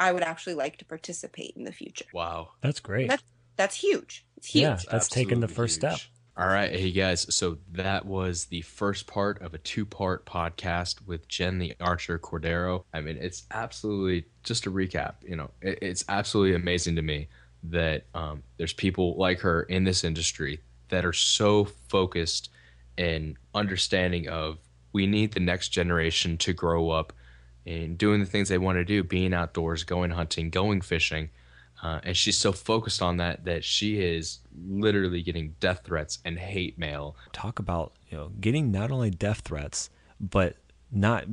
[0.00, 2.06] I would actually like to participate in the future.
[2.14, 2.50] Wow.
[2.62, 3.08] That's great.
[3.08, 3.24] That's,
[3.56, 4.24] that's huge.
[4.38, 4.62] It's huge.
[4.62, 5.92] Yeah, that's Absolutely taking the first huge.
[5.94, 6.10] step.
[6.36, 7.34] All right, hey guys.
[7.34, 12.84] So that was the first part of a two-part podcast with Jen the Archer Cordaro.
[12.94, 15.14] I mean, it's absolutely just a recap.
[15.26, 17.26] You know, it, it's absolutely amazing to me
[17.64, 20.60] that um, there's people like her in this industry
[20.90, 22.50] that are so focused
[22.96, 24.58] and understanding of
[24.92, 27.12] we need the next generation to grow up
[27.66, 31.30] and doing the things they want to do, being outdoors, going hunting, going fishing
[31.82, 36.38] uh, and she's so focused on that that she is literally getting death threats and
[36.38, 37.16] hate mail.
[37.32, 40.56] Talk about you know getting not only death threats but
[40.90, 41.26] not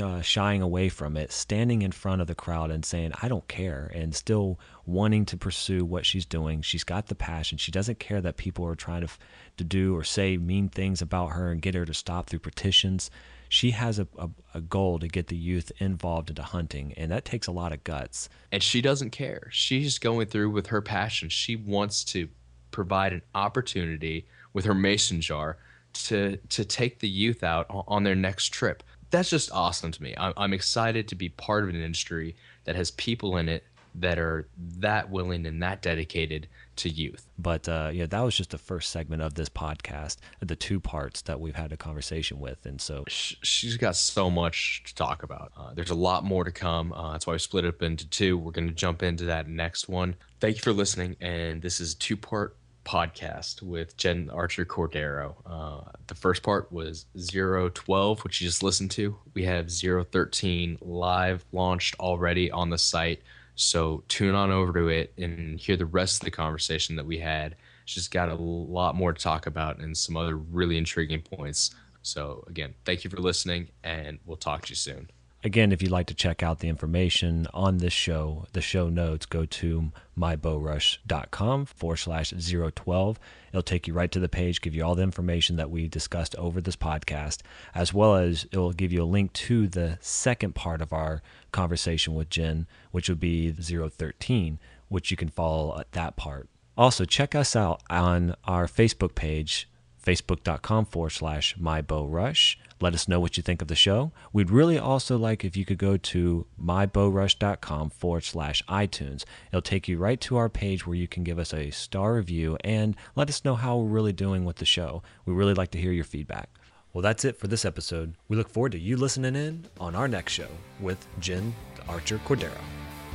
[0.00, 3.46] uh, shying away from it, standing in front of the crowd and saying, I don't
[3.48, 6.62] care, and still wanting to pursue what she's doing.
[6.62, 7.58] She's got the passion.
[7.58, 9.08] She doesn't care that people are trying to,
[9.56, 13.10] to do or say mean things about her and get her to stop through petitions
[13.52, 17.26] she has a, a, a, goal to get the youth involved into hunting, and that
[17.26, 18.30] takes a lot of guts.
[18.50, 19.48] And she doesn't care.
[19.52, 21.28] She's going through with her passion.
[21.28, 22.30] She wants to
[22.70, 25.58] provide an opportunity with her mason jar
[26.04, 28.82] to to take the youth out on their next trip.
[29.10, 30.14] That's just awesome to me.
[30.16, 32.34] I'm, I'm excited to be part of an industry
[32.64, 33.64] that has people in it
[33.94, 37.26] that are that willing and that dedicated to youth.
[37.38, 41.22] But uh, yeah, that was just the first segment of this podcast, the two parts
[41.22, 45.52] that we've had a conversation with, and so she's got so much to talk about.
[45.56, 46.92] Uh, there's a lot more to come.
[46.92, 48.38] Uh, that's why we split it up into two.
[48.38, 50.16] We're going to jump into that next one.
[50.40, 55.34] Thank you for listening, and this is two part podcast with Jen Archer Cordaro.
[55.46, 59.16] Uh, the first part was 012, which you just listened to.
[59.34, 63.22] We have 013 live launched already on the site.
[63.54, 67.18] So tune on over to it and hear the rest of the conversation that we
[67.18, 67.56] had.
[67.84, 71.74] She's got a lot more to talk about and some other really intriguing points.
[72.02, 75.08] So again, thank you for listening, and we'll talk to you soon.
[75.44, 79.26] Again, if you'd like to check out the information on this show, the show notes,
[79.26, 83.18] go to mybowrush.com forward slash 012.
[83.50, 86.36] It'll take you right to the page, give you all the information that we discussed
[86.36, 87.38] over this podcast,
[87.74, 91.22] as well as it will give you a link to the second part of our
[91.50, 96.48] conversation with Jen, which would be 013, which you can follow at that part.
[96.78, 99.68] Also, check us out on our Facebook page,
[100.02, 102.56] facebook.com forward slash mybowrush.
[102.80, 104.10] Let us know what you think of the show.
[104.32, 109.24] We'd really also like if you could go to mybowrush.com forward slash iTunes.
[109.50, 112.56] It'll take you right to our page where you can give us a star review
[112.64, 115.02] and let us know how we're really doing with the show.
[115.26, 116.50] We really like to hear your feedback.
[116.92, 118.14] Well, that's it for this episode.
[118.28, 120.48] We look forward to you listening in on our next show
[120.80, 121.54] with Jen
[121.88, 122.60] Archer Cordaro.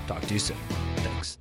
[0.08, 0.58] Talk to you soon.
[0.98, 1.38] Thanks.